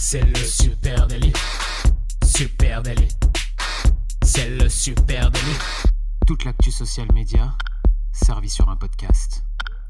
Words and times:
C'est 0.00 0.22
le 0.24 0.36
super 0.36 1.08
délit. 1.08 1.32
Super 2.24 2.82
délit. 2.82 3.08
C'est 4.22 4.48
le 4.48 4.68
super 4.68 5.28
délit. 5.28 5.58
Toute 6.24 6.44
l'actu 6.44 6.70
social 6.70 7.08
média 7.12 7.52
servie 8.12 8.48
sur 8.48 8.68
un 8.68 8.76
podcast. 8.76 9.42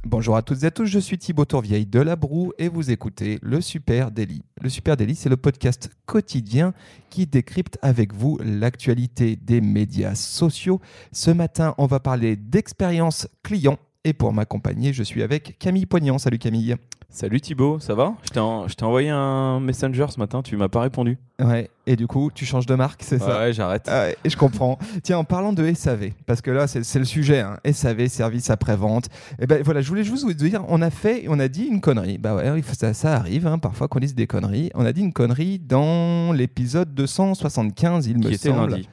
Bonjour 0.04 0.36
à 0.36 0.42
toutes 0.42 0.62
et 0.62 0.66
à 0.66 0.70
tous, 0.70 0.86
je 0.86 0.98
suis 0.98 1.18
Thibaut 1.18 1.44
Tourvieille 1.44 1.84
de 1.84 2.00
La 2.00 2.16
Broue 2.16 2.54
et 2.56 2.68
vous 2.68 2.90
écoutez 2.90 3.38
le 3.42 3.60
Super 3.60 4.10
Daily. 4.10 4.42
Le 4.62 4.70
Super 4.70 4.96
Daily, 4.96 5.14
c'est 5.14 5.28
le 5.28 5.36
podcast 5.36 5.90
quotidien 6.06 6.72
qui 7.10 7.26
décrypte 7.26 7.78
avec 7.82 8.14
vous 8.14 8.38
l'actualité 8.42 9.36
des 9.36 9.60
médias 9.60 10.14
sociaux. 10.14 10.80
Ce 11.12 11.30
matin, 11.30 11.74
on 11.76 11.86
va 11.86 12.00
parler 12.00 12.36
d'expérience 12.36 13.28
client 13.42 13.78
et 14.04 14.12
pour 14.12 14.32
m'accompagner, 14.32 14.92
je 14.92 15.02
suis 15.02 15.22
avec 15.22 15.58
Camille 15.58 15.86
Poignant. 15.86 16.18
Salut 16.18 16.38
Camille. 16.38 16.76
Salut 17.10 17.40
Thibaut, 17.40 17.78
ça 17.80 17.94
va? 17.94 18.14
Je 18.22 18.74
t'ai 18.74 18.84
envoyé 18.84 19.08
un 19.08 19.60
messenger 19.60 20.04
ce 20.10 20.18
matin, 20.18 20.42
tu 20.42 20.58
m'as 20.58 20.68
pas 20.68 20.82
répondu. 20.82 21.16
Ouais, 21.42 21.70
et 21.86 21.96
du 21.96 22.06
coup, 22.06 22.30
tu 22.34 22.44
changes 22.44 22.66
de 22.66 22.74
marque, 22.74 23.02
c'est 23.02 23.18
ça? 23.18 23.38
Ouais, 23.38 23.52
j'arrête. 23.54 23.88
Ah 23.90 24.10
et 24.10 24.28
je 24.28 24.36
comprends. 24.36 24.78
Tiens, 25.02 25.16
en 25.16 25.24
parlant 25.24 25.54
de 25.54 25.72
SAV, 25.72 26.10
parce 26.26 26.42
que 26.42 26.50
là, 26.50 26.66
c'est 26.66 26.98
le 26.98 27.04
sujet, 27.06 27.40
hein, 27.40 27.58
SAV, 27.72 28.08
service 28.08 28.50
après-vente. 28.50 29.06
Et 29.06 29.44
eh 29.44 29.46
ben 29.46 29.62
voilà, 29.62 29.80
je 29.80 29.88
voulais 29.88 30.04
juste 30.04 30.24
vous 30.24 30.34
dire, 30.34 30.64
on 30.68 30.82
a 30.82 30.90
fait, 30.90 31.24
on 31.28 31.40
a 31.40 31.48
dit 31.48 31.64
une 31.64 31.80
connerie. 31.80 32.18
Bah 32.18 32.36
ouais, 32.36 32.62
ça, 32.62 32.92
ça 32.92 33.14
arrive, 33.14 33.46
hein, 33.46 33.58
parfois 33.58 33.88
qu'on 33.88 34.00
dise 34.00 34.14
des 34.14 34.26
conneries. 34.26 34.70
On 34.74 34.84
a 34.84 34.92
dit 34.92 35.00
une 35.00 35.14
connerie 35.14 35.58
dans 35.58 36.34
l'épisode 36.34 36.94
275, 36.94 38.06
il 38.06 38.18
me 38.18 38.32
semble. 38.34 38.70
Lundi 38.72 38.88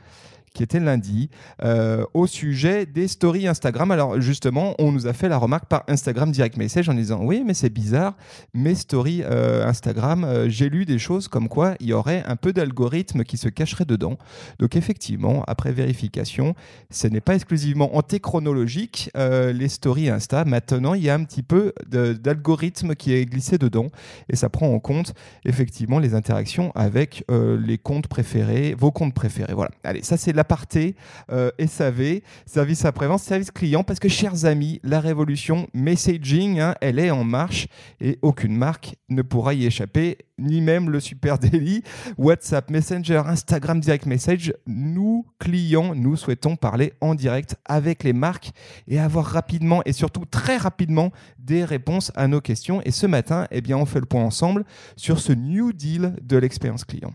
qui 0.56 0.64
était 0.64 0.80
lundi, 0.80 1.30
euh, 1.62 2.04
au 2.14 2.26
sujet 2.26 2.86
des 2.86 3.08
stories 3.08 3.48
Instagram. 3.48 3.92
Alors 3.92 4.20
justement, 4.22 4.74
on 4.80 4.92
nous 4.92 5.06
a 5.06 5.14
fait 5.14 5.30
la 5.30 5.38
remarque 5.38 5.66
par 5.66 5.84
Instagram 5.88 6.32
Direct 6.32 6.58
Message 6.58 6.90
en 6.90 6.94
disant 6.94 7.20
oui, 7.22 7.44
mais 7.46 7.54
c'est 7.54 7.70
bizarre, 7.70 8.16
mes 8.54 8.74
stories 8.74 9.22
euh, 9.24 9.68
Instagram, 9.68 10.24
euh, 10.24 10.50
j'ai 10.50 10.70
lu 10.70 10.86
des 10.86 10.98
choses 10.98 11.28
comme 11.28 11.50
quoi 11.50 11.76
il 11.82 11.88
y 11.88 11.94
aurait 11.94 12.24
un 12.26 12.38
peu 12.38 12.54
d'algorithme 12.54 13.24
qui 13.24 13.38
se 13.38 13.50
cacherait 13.50 13.86
dedans. 13.86 14.18
Donc 14.60 14.78
effectivement, 14.78 15.44
après 15.46 15.74
vérification, 15.74 16.56
ce 16.90 17.08
n'est 17.08 17.22
pas 17.22 17.36
exclusivement 17.36 17.96
antéchronologique, 17.98 19.12
les 19.16 19.68
stories 19.68 20.10
Insta. 20.10 20.46
Maintenant, 20.46 20.94
il 20.94 21.04
y 21.04 21.10
a 21.10 21.16
un 21.16 21.24
petit 21.26 21.44
peu 21.44 21.74
d'algorithme 21.88 22.96
qui 22.96 23.14
est 23.14 23.26
glissé 23.26 23.58
dedans 23.58 23.88
et 24.30 24.38
ça 24.38 24.48
prend 24.48 24.74
en 24.74 24.80
compte 24.80 25.14
effectivement 25.44 26.00
les 26.00 26.14
interactions 26.14 26.72
avec 26.76 27.26
les 27.30 27.78
comptes 27.78 28.08
préférés, 28.08 28.74
vos 28.78 28.92
comptes 28.92 29.14
préférés. 29.14 29.54
Voilà. 29.54 29.72
Allez, 29.84 30.04
ça 30.04 30.16
c'est 30.16 30.32
la 30.32 30.45
aparté 30.46 30.96
euh, 31.32 31.50
SAV, 31.66 32.22
service 32.46 32.86
après-vente, 32.86 33.20
service 33.20 33.50
client, 33.50 33.84
parce 33.84 34.00
que, 34.00 34.10
chers 34.10 34.46
amis, 34.46 34.80
la 34.84 35.00
révolution 35.00 35.68
messaging, 35.74 36.60
hein, 36.60 36.76
elle 36.82 37.00
est 37.00 37.10
en 37.10 37.24
marche 37.24 37.68
et 38.00 38.20
aucune 38.22 38.56
marque 38.56 38.96
ne 39.10 39.24
pourra 39.24 39.56
y 39.56 39.66
échapper, 39.66 40.20
ni 40.38 40.62
même 40.62 40.92
le 40.92 41.00
Super 41.00 41.40
Daily, 41.40 41.82
WhatsApp, 42.18 42.70
Messenger, 42.70 43.24
Instagram 43.26 43.80
Direct 43.80 44.06
Message. 44.06 44.54
Nous, 44.68 45.26
clients, 45.40 45.96
nous 45.96 46.16
souhaitons 46.16 46.56
parler 46.56 46.94
en 47.02 47.16
direct 47.16 47.56
avec 47.66 48.04
les 48.04 48.14
marques 48.14 48.52
et 48.88 49.00
avoir 49.00 49.26
rapidement 49.26 49.82
et 49.86 49.94
surtout 49.94 50.26
très 50.26 50.58
rapidement 50.58 51.12
des 51.40 51.64
réponses 51.64 52.12
à 52.16 52.28
nos 52.28 52.42
questions. 52.42 52.82
Et 52.84 52.92
ce 52.92 53.08
matin, 53.08 53.48
eh 53.50 53.62
bien, 53.62 53.78
on 53.78 53.86
fait 53.86 54.00
le 54.00 54.06
point 54.06 54.24
ensemble 54.24 54.66
sur 54.96 55.20
ce 55.20 55.34
New 55.34 55.74
Deal 55.74 56.16
de 56.22 56.38
l'expérience 56.38 56.86
client. 56.86 57.14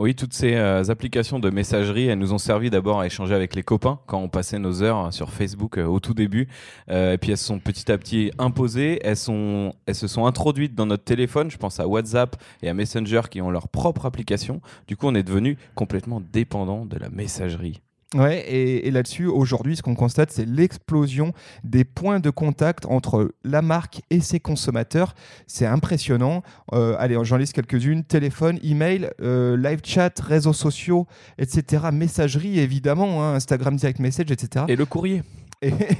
Oui, 0.00 0.16
toutes 0.16 0.34
ces 0.34 0.56
euh, 0.56 0.82
applications 0.88 1.38
de 1.38 1.50
messagerie, 1.50 2.08
elles 2.08 2.18
nous 2.18 2.32
ont 2.32 2.38
servi 2.38 2.68
d'abord 2.68 2.98
à 2.98 3.06
échanger 3.06 3.32
avec 3.32 3.54
les 3.54 3.62
copains 3.62 4.00
quand 4.06 4.18
on 4.18 4.28
passait 4.28 4.58
nos 4.58 4.82
heures 4.82 5.12
sur 5.12 5.30
Facebook 5.30 5.78
euh, 5.78 5.86
au 5.86 6.00
tout 6.00 6.14
début. 6.14 6.48
Euh, 6.90 7.12
et 7.12 7.18
puis 7.18 7.30
elles 7.30 7.38
se 7.38 7.44
sont 7.44 7.60
petit 7.60 7.92
à 7.92 7.96
petit 7.96 8.32
imposées, 8.38 8.98
elles, 9.04 9.16
sont, 9.16 9.72
elles 9.86 9.94
se 9.94 10.08
sont 10.08 10.26
introduites 10.26 10.74
dans 10.74 10.86
notre 10.86 11.04
téléphone. 11.04 11.48
Je 11.48 11.58
pense 11.58 11.78
à 11.78 11.86
WhatsApp 11.86 12.34
et 12.60 12.68
à 12.68 12.74
Messenger 12.74 13.20
qui 13.30 13.40
ont 13.40 13.52
leur 13.52 13.68
propre 13.68 14.04
application. 14.04 14.60
Du 14.88 14.96
coup, 14.96 15.06
on 15.06 15.14
est 15.14 15.22
devenu 15.22 15.56
complètement 15.76 16.20
dépendant 16.20 16.86
de 16.86 16.98
la 16.98 17.08
messagerie. 17.08 17.80
Ouais, 18.14 18.44
et, 18.48 18.90
là-dessus, 18.90 19.26
aujourd'hui, 19.26 19.76
ce 19.76 19.82
qu'on 19.82 19.94
constate, 19.94 20.30
c'est 20.30 20.46
l'explosion 20.46 21.32
des 21.64 21.84
points 21.84 22.20
de 22.20 22.30
contact 22.30 22.86
entre 22.86 23.32
la 23.42 23.60
marque 23.60 24.02
et 24.10 24.20
ses 24.20 24.38
consommateurs. 24.38 25.14
C'est 25.46 25.66
impressionnant. 25.66 26.42
Euh, 26.72 26.94
allez, 26.98 27.18
j'en 27.22 27.36
liste 27.36 27.54
quelques-unes 27.54 28.04
téléphone, 28.04 28.60
email, 28.62 29.10
euh, 29.20 29.56
live 29.56 29.80
chat, 29.84 30.12
réseaux 30.20 30.52
sociaux, 30.52 31.06
etc. 31.38 31.86
Messagerie, 31.92 32.60
évidemment, 32.60 33.24
hein, 33.24 33.34
Instagram 33.34 33.76
Direct 33.76 33.98
Message, 33.98 34.30
etc. 34.30 34.66
Et 34.68 34.76
le 34.76 34.86
courrier 34.86 35.22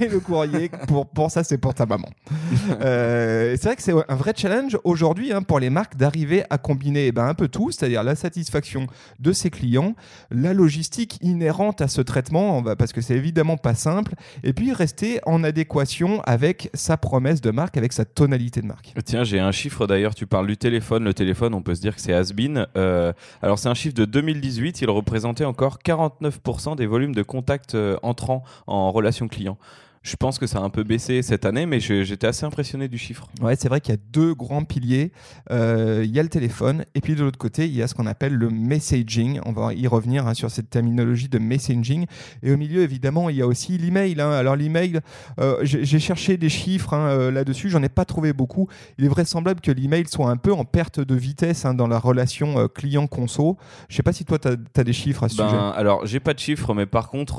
et 0.01 0.07
le 0.07 0.19
courrier, 0.19 0.69
pour, 0.87 1.07
pour 1.07 1.31
ça, 1.31 1.43
c'est 1.43 1.57
pour 1.57 1.73
ta 1.73 1.85
maman. 1.85 2.09
Euh, 2.81 3.55
c'est 3.57 3.65
vrai 3.65 3.75
que 3.75 3.81
c'est 3.81 3.93
un 3.93 4.15
vrai 4.15 4.33
challenge 4.35 4.77
aujourd'hui 4.83 5.31
hein, 5.31 5.43
pour 5.43 5.59
les 5.59 5.69
marques 5.69 5.95
d'arriver 5.95 6.43
à 6.49 6.57
combiner 6.57 7.07
eh 7.07 7.11
ben, 7.11 7.25
un 7.25 7.33
peu 7.33 7.47
tout, 7.47 7.71
c'est-à-dire 7.71 8.03
la 8.03 8.15
satisfaction 8.15 8.87
de 9.19 9.31
ses 9.31 9.49
clients, 9.49 9.93
la 10.31 10.53
logistique 10.53 11.19
inhérente 11.21 11.81
à 11.81 11.87
ce 11.87 12.01
traitement, 12.01 12.63
parce 12.75 12.91
que 12.91 13.01
c'est 13.01 13.15
évidemment 13.15 13.57
pas 13.57 13.75
simple, 13.75 14.15
et 14.43 14.53
puis 14.53 14.73
rester 14.73 15.19
en 15.25 15.43
adéquation 15.43 16.21
avec 16.23 16.69
sa 16.73 16.97
promesse 16.97 17.39
de 17.41 17.51
marque, 17.51 17.77
avec 17.77 17.93
sa 17.93 18.03
tonalité 18.03 18.61
de 18.61 18.67
marque. 18.67 18.93
Tiens, 19.05 19.23
j'ai 19.23 19.39
un 19.39 19.51
chiffre 19.51 19.87
d'ailleurs, 19.87 20.15
tu 20.15 20.25
parles 20.27 20.47
du 20.47 20.57
téléphone. 20.57 21.03
Le 21.03 21.13
téléphone, 21.13 21.53
on 21.53 21.61
peut 21.61 21.75
se 21.75 21.81
dire 21.81 21.95
que 21.95 22.01
c'est 22.01 22.13
has-been. 22.13 22.67
Euh, 22.75 23.13
alors, 23.41 23.59
c'est 23.59 23.69
un 23.69 23.73
chiffre 23.73 23.95
de 23.95 24.05
2018, 24.05 24.81
il 24.81 24.89
représentait 24.89 25.45
encore 25.45 25.79
49% 25.85 26.75
des 26.75 26.85
volumes 26.85 27.15
de 27.15 27.23
contacts 27.23 27.75
euh, 27.75 27.97
entrant 28.03 28.43
en 28.67 28.91
relation 28.91 29.27
client. 29.27 29.54
know 29.55 29.65
Je 30.05 30.15
pense 30.15 30.37
que 30.37 30.45
ça 30.45 30.59
a 30.59 30.61
un 30.61 30.69
peu 30.69 30.83
baissé 30.83 31.23
cette 31.23 31.45
année, 31.45 31.65
mais 31.65 31.79
j'étais 31.79 32.27
assez 32.27 32.45
impressionné 32.45 32.87
du 32.87 32.99
chiffre. 32.99 33.27
Ouais, 33.41 33.55
c'est 33.55 33.69
vrai 33.69 33.81
qu'il 33.81 33.91
y 33.91 33.97
a 33.97 34.01
deux 34.13 34.35
grands 34.35 34.63
piliers. 34.63 35.11
Euh, 35.49 36.03
il 36.05 36.15
y 36.15 36.19
a 36.19 36.23
le 36.23 36.29
téléphone, 36.29 36.85
et 36.93 37.01
puis 37.01 37.15
de 37.15 37.23
l'autre 37.23 37.39
côté, 37.39 37.65
il 37.65 37.75
y 37.75 37.81
a 37.81 37.87
ce 37.87 37.95
qu'on 37.95 38.05
appelle 38.05 38.35
le 38.35 38.51
messaging. 38.51 39.39
On 39.45 39.51
va 39.51 39.73
y 39.73 39.87
revenir 39.87 40.27
hein, 40.27 40.35
sur 40.35 40.51
cette 40.51 40.69
terminologie 40.69 41.27
de 41.27 41.39
messaging. 41.39 42.05
Et 42.43 42.51
au 42.51 42.57
milieu, 42.57 42.83
évidemment, 42.83 43.31
il 43.31 43.37
y 43.37 43.41
a 43.41 43.47
aussi 43.47 43.79
l'email. 43.79 44.21
Hein. 44.21 44.29
Alors 44.29 44.55
l'email, 44.55 44.99
euh, 45.39 45.57
j'ai 45.63 45.99
cherché 45.99 46.37
des 46.37 46.49
chiffres 46.49 46.93
hein, 46.93 47.07
euh, 47.07 47.31
là-dessus, 47.31 47.71
j'en 47.71 47.81
ai 47.81 47.89
pas 47.89 48.05
trouvé 48.05 48.31
beaucoup. 48.31 48.67
Il 48.99 49.05
est 49.05 49.09
vraisemblable 49.09 49.59
que 49.59 49.71
l'email 49.71 50.05
soit 50.07 50.29
un 50.29 50.37
peu 50.37 50.53
en 50.53 50.65
perte 50.65 50.99
de 50.99 51.15
vitesse 51.15 51.65
dans 51.65 51.87
la 51.87 51.97
relation 51.97 52.67
client-conso. 52.67 53.57
Je 53.89 53.95
sais 53.95 54.03
pas 54.03 54.13
si 54.13 54.23
toi, 54.23 54.37
tu 54.37 54.49
as, 54.49 54.83
des 54.83 54.93
chiffres 54.93 55.23
à 55.23 55.29
ce 55.29 55.37
ben, 55.37 55.49
sujet. 55.49 55.59
Alors, 55.75 56.05
j'ai 56.05 56.19
pas 56.19 56.35
de 56.35 56.39
chiffres, 56.39 56.75
mais 56.75 56.85
par 56.85 57.09
contre, 57.09 57.37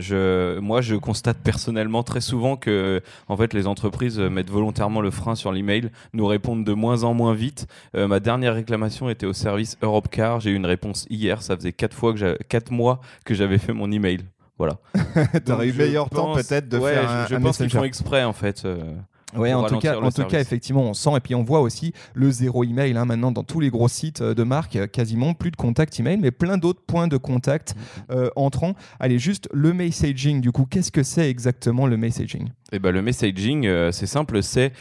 je, 0.00 0.58
moi, 0.58 0.82
je 0.82 0.96
constate 0.96 1.38
personnellement 1.38 1.93
très 2.02 2.20
souvent 2.20 2.56
que 2.56 3.02
en 3.28 3.36
fait 3.36 3.52
les 3.52 3.66
entreprises 3.66 4.18
mettent 4.18 4.50
volontairement 4.50 5.00
le 5.00 5.10
frein 5.10 5.34
sur 5.34 5.52
l'email, 5.52 5.90
nous 6.12 6.26
répondent 6.26 6.64
de 6.64 6.72
moins 6.72 7.04
en 7.04 7.14
moins 7.14 7.34
vite. 7.34 7.66
Euh, 7.94 8.08
ma 8.08 8.20
dernière 8.20 8.54
réclamation 8.54 9.08
était 9.08 9.26
au 9.26 9.32
service 9.32 9.76
Europcar. 9.82 10.40
J'ai 10.40 10.50
eu 10.50 10.54
une 10.54 10.66
réponse 10.66 11.06
hier. 11.10 11.42
Ça 11.42 11.56
faisait 11.56 11.72
quatre 11.72 11.94
fois 11.94 12.14
que 12.14 12.42
quatre 12.44 12.70
mois 12.70 13.00
que 13.24 13.34
j'avais 13.34 13.58
fait 13.58 13.72
mon 13.72 13.90
email. 13.90 14.20
Voilà. 14.58 14.78
T'aurais 15.44 15.68
eu 15.68 15.72
meilleur 15.72 16.08
temps 16.10 16.34
peut-être 16.34 16.68
de 16.68 16.78
faire 16.78 17.10
un, 17.10 17.26
je, 17.26 17.36
pense 17.36 17.56
qu'ils 17.56 17.70
font 17.70 17.84
exprès 17.84 18.24
en 18.24 18.32
fait. 18.32 18.64
Euh. 18.64 18.94
Oui, 19.36 19.52
en 19.52 19.64
tout 19.64 19.78
cas, 19.78 19.98
en 19.98 20.10
tout 20.10 20.24
cas, 20.24 20.40
effectivement, 20.40 20.82
on 20.82 20.94
sent 20.94 21.10
et 21.16 21.20
puis 21.20 21.34
on 21.34 21.42
voit 21.42 21.60
aussi 21.60 21.92
le 22.14 22.30
zéro 22.30 22.64
email 22.64 22.96
hein, 22.96 23.04
maintenant 23.04 23.32
dans 23.32 23.42
tous 23.42 23.60
les 23.60 23.70
gros 23.70 23.88
sites 23.88 24.20
euh, 24.20 24.34
de 24.34 24.42
marque, 24.42 24.76
euh, 24.76 24.86
quasiment 24.86 25.34
plus 25.34 25.50
de 25.50 25.56
contact 25.56 25.98
email, 25.98 26.18
mais 26.18 26.30
plein 26.30 26.56
d'autres 26.56 26.82
points 26.86 27.08
de 27.08 27.16
contact 27.16 27.74
mm-hmm. 27.74 28.14
euh, 28.16 28.30
entrant. 28.36 28.74
Allez, 29.00 29.18
juste 29.18 29.48
le 29.52 29.72
messaging. 29.72 30.40
Du 30.40 30.52
coup, 30.52 30.66
qu'est-ce 30.68 30.92
que 30.92 31.02
c'est 31.02 31.28
exactement 31.28 31.86
le 31.86 31.96
messaging? 31.96 32.48
Eh 32.74 32.78
ben, 32.78 32.90
le 32.90 33.02
messaging, 33.02 33.68
c'est 33.92 34.06
simple, 34.06 34.42
c'est 34.42 34.72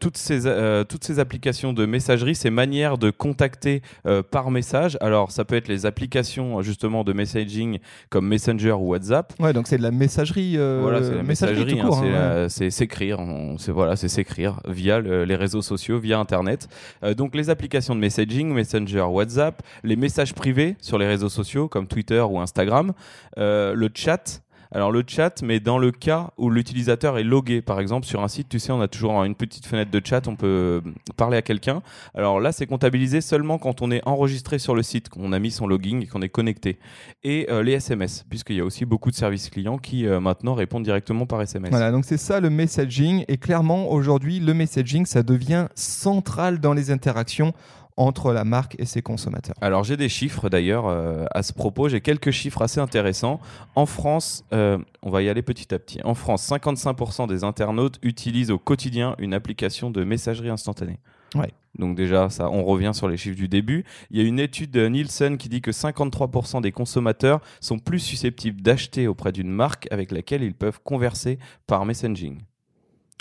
toutes, 0.00 0.16
ces, 0.16 0.40
toutes 0.88 1.04
ces 1.04 1.18
applications 1.18 1.72
de 1.72 1.86
messagerie, 1.86 2.34
ces 2.34 2.50
manières 2.50 2.98
de 2.98 3.10
contacter 3.10 3.82
par 4.30 4.50
message. 4.50 4.98
Alors, 5.00 5.30
ça 5.30 5.44
peut 5.44 5.56
être 5.56 5.68
les 5.68 5.86
applications 5.86 6.62
justement 6.62 7.04
de 7.04 7.12
messaging 7.12 7.78
comme 8.10 8.26
Messenger 8.26 8.72
ou 8.72 8.90
WhatsApp. 8.90 9.32
Ouais, 9.38 9.52
donc 9.52 9.66
c'est 9.68 9.78
de 9.78 9.82
la 9.82 9.90
messagerie. 9.90 10.56
voilà, 10.56 11.02
c'est 11.02 11.14
la 11.14 11.22
messagerie, 11.22 11.80
hein, 11.80 11.90
hein, 11.92 12.46
c'est 12.48 12.70
s'écrire. 12.70 13.18
C'est 13.58 13.72
voilà, 13.72 13.96
c'est 13.96 14.08
s'écrire 14.08 14.60
via 14.66 15.00
les 15.00 15.36
réseaux 15.36 15.62
sociaux, 15.62 15.98
via 15.98 16.18
Internet. 16.18 16.68
Euh, 17.02 17.14
donc 17.14 17.34
les 17.34 17.50
applications 17.50 17.94
de 17.94 18.00
messaging, 18.00 18.52
Messenger, 18.52 19.02
WhatsApp, 19.02 19.62
les 19.82 19.96
messages 19.96 20.34
privés 20.34 20.76
sur 20.80 20.98
les 20.98 21.06
réseaux 21.06 21.28
sociaux 21.28 21.68
comme 21.68 21.86
Twitter 21.86 22.20
ou 22.20 22.40
Instagram, 22.40 22.92
euh, 23.38 23.74
le 23.74 23.90
chat 23.94 24.42
alors 24.76 24.92
le 24.92 25.02
chat, 25.06 25.42
mais 25.42 25.58
dans 25.58 25.78
le 25.78 25.90
cas 25.90 26.32
où 26.36 26.50
l'utilisateur 26.50 27.16
est 27.16 27.22
logué, 27.22 27.62
par 27.62 27.80
exemple 27.80 28.06
sur 28.06 28.22
un 28.22 28.28
site, 28.28 28.50
tu 28.50 28.58
sais, 28.58 28.72
on 28.72 28.82
a 28.82 28.88
toujours 28.88 29.24
une 29.24 29.34
petite 29.34 29.64
fenêtre 29.64 29.90
de 29.90 30.02
chat, 30.04 30.28
on 30.28 30.36
peut 30.36 30.82
parler 31.16 31.38
à 31.38 31.42
quelqu'un. 31.42 31.80
Alors 32.14 32.40
là, 32.40 32.52
c'est 32.52 32.66
comptabilisé 32.66 33.22
seulement 33.22 33.56
quand 33.56 33.80
on 33.80 33.90
est 33.90 34.06
enregistré 34.06 34.58
sur 34.58 34.74
le 34.74 34.82
site, 34.82 35.08
qu'on 35.08 35.32
a 35.32 35.38
mis 35.38 35.50
son 35.50 35.66
login 35.66 36.00
et 36.02 36.06
qu'on 36.06 36.20
est 36.20 36.28
connecté. 36.28 36.78
Et 37.24 37.46
euh, 37.48 37.62
les 37.62 37.72
SMS, 37.72 38.26
puisqu'il 38.28 38.56
y 38.56 38.60
a 38.60 38.66
aussi 38.66 38.84
beaucoup 38.84 39.10
de 39.10 39.16
services 39.16 39.48
clients 39.48 39.78
qui 39.78 40.06
euh, 40.06 40.20
maintenant 40.20 40.52
répondent 40.52 40.84
directement 40.84 41.24
par 41.24 41.40
SMS. 41.40 41.70
Voilà, 41.70 41.90
donc 41.90 42.04
c'est 42.04 42.18
ça 42.18 42.40
le 42.40 42.50
messaging. 42.50 43.24
Et 43.28 43.38
clairement, 43.38 43.90
aujourd'hui, 43.90 44.40
le 44.40 44.52
messaging, 44.52 45.06
ça 45.06 45.22
devient 45.22 45.68
central 45.74 46.60
dans 46.60 46.74
les 46.74 46.90
interactions 46.90 47.54
entre 47.96 48.32
la 48.32 48.44
marque 48.44 48.76
et 48.78 48.84
ses 48.84 49.02
consommateurs. 49.02 49.54
Alors 49.60 49.84
j'ai 49.84 49.96
des 49.96 50.08
chiffres 50.08 50.48
d'ailleurs 50.48 50.86
euh, 50.86 51.24
à 51.30 51.42
ce 51.42 51.52
propos, 51.52 51.88
j'ai 51.88 52.00
quelques 52.00 52.30
chiffres 52.30 52.62
assez 52.62 52.80
intéressants. 52.80 53.40
En 53.74 53.86
France, 53.86 54.44
euh, 54.52 54.78
on 55.02 55.10
va 55.10 55.22
y 55.22 55.28
aller 55.28 55.42
petit 55.42 55.74
à 55.74 55.78
petit. 55.78 56.00
En 56.04 56.14
France, 56.14 56.48
55% 56.48 57.26
des 57.26 57.44
internautes 57.44 57.98
utilisent 58.02 58.50
au 58.50 58.58
quotidien 58.58 59.14
une 59.18 59.34
application 59.34 59.90
de 59.90 60.04
messagerie 60.04 60.50
instantanée. 60.50 60.98
Ouais. 61.34 61.52
Donc 61.78 61.96
déjà, 61.96 62.30
ça, 62.30 62.48
on 62.50 62.64
revient 62.64 62.92
sur 62.94 63.08
les 63.08 63.16
chiffres 63.16 63.36
du 63.36 63.48
début. 63.48 63.84
Il 64.10 64.18
y 64.18 64.24
a 64.24 64.26
une 64.26 64.38
étude 64.38 64.70
de 64.70 64.86
Nielsen 64.86 65.36
qui 65.36 65.48
dit 65.48 65.60
que 65.60 65.70
53% 65.70 66.62
des 66.62 66.72
consommateurs 66.72 67.40
sont 67.60 67.78
plus 67.78 67.98
susceptibles 67.98 68.62
d'acheter 68.62 69.06
auprès 69.08 69.32
d'une 69.32 69.50
marque 69.50 69.86
avec 69.90 70.10
laquelle 70.10 70.42
ils 70.42 70.54
peuvent 70.54 70.80
converser 70.82 71.38
par 71.66 71.84
messaging. 71.84 72.40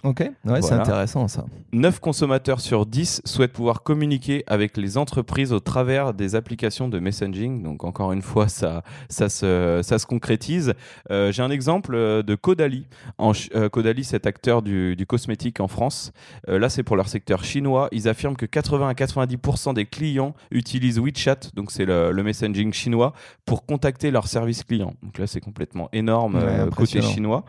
Ok, 0.03 0.19
ouais, 0.19 0.61
c'est 0.61 0.73
intéressant 0.73 1.27
ça. 1.27 1.45
9 1.73 1.99
consommateurs 1.99 2.59
sur 2.59 2.85
10 2.85 3.23
souhaitent 3.25 3.53
pouvoir 3.53 3.81
communiquer 3.81 4.43
avec 4.45 4.77
les 4.77 4.97
entreprises 4.97 5.51
au 5.51 5.59
travers 5.59 6.13
des 6.13 6.35
applications 6.35 6.87
de 6.87 6.99
messaging. 6.99 7.63
Donc 7.63 7.83
encore 7.83 8.11
une 8.11 8.21
fois, 8.21 8.47
ça, 8.47 8.83
ça, 9.09 9.29
se, 9.29 9.81
ça 9.83 9.97
se 9.97 10.05
concrétise. 10.05 10.75
Euh, 11.09 11.31
j'ai 11.31 11.41
un 11.41 11.49
exemple 11.49 11.95
euh, 11.95 12.21
de 12.21 12.35
Caudalie. 12.35 12.85
En, 13.17 13.31
euh, 13.55 13.67
Caudalie, 13.67 14.03
cet 14.03 14.27
acteur 14.27 14.61
du, 14.61 14.95
du, 14.95 15.07
cosmétique 15.07 15.59
en 15.59 15.67
France. 15.67 16.11
là, 16.47 16.69
c'est 16.69 16.83
pour 16.83 16.97
leur 16.97 17.07
secteur 17.07 17.43
chinois. 17.43 17.87
Ils 17.91 18.07
affirment 18.07 18.37
que 18.37 18.45
80 18.45 18.89
à 18.89 18.93
90% 18.93 19.73
des 19.73 19.85
clients 19.85 20.35
utilisent 20.51 20.99
WeChat, 20.99 21.51
donc 21.55 21.71
c'est 21.71 21.85
le, 21.85 22.11
le, 22.11 22.23
messaging 22.23 22.73
chinois, 22.73 23.13
pour 23.45 23.65
contacter 23.65 24.11
leur 24.11 24.27
service 24.27 24.63
client. 24.63 24.93
Donc 25.01 25.17
là, 25.17 25.25
c'est 25.25 25.41
complètement 25.41 25.89
énorme 25.93 26.39
côté 26.75 27.01
chinois. 27.01 27.43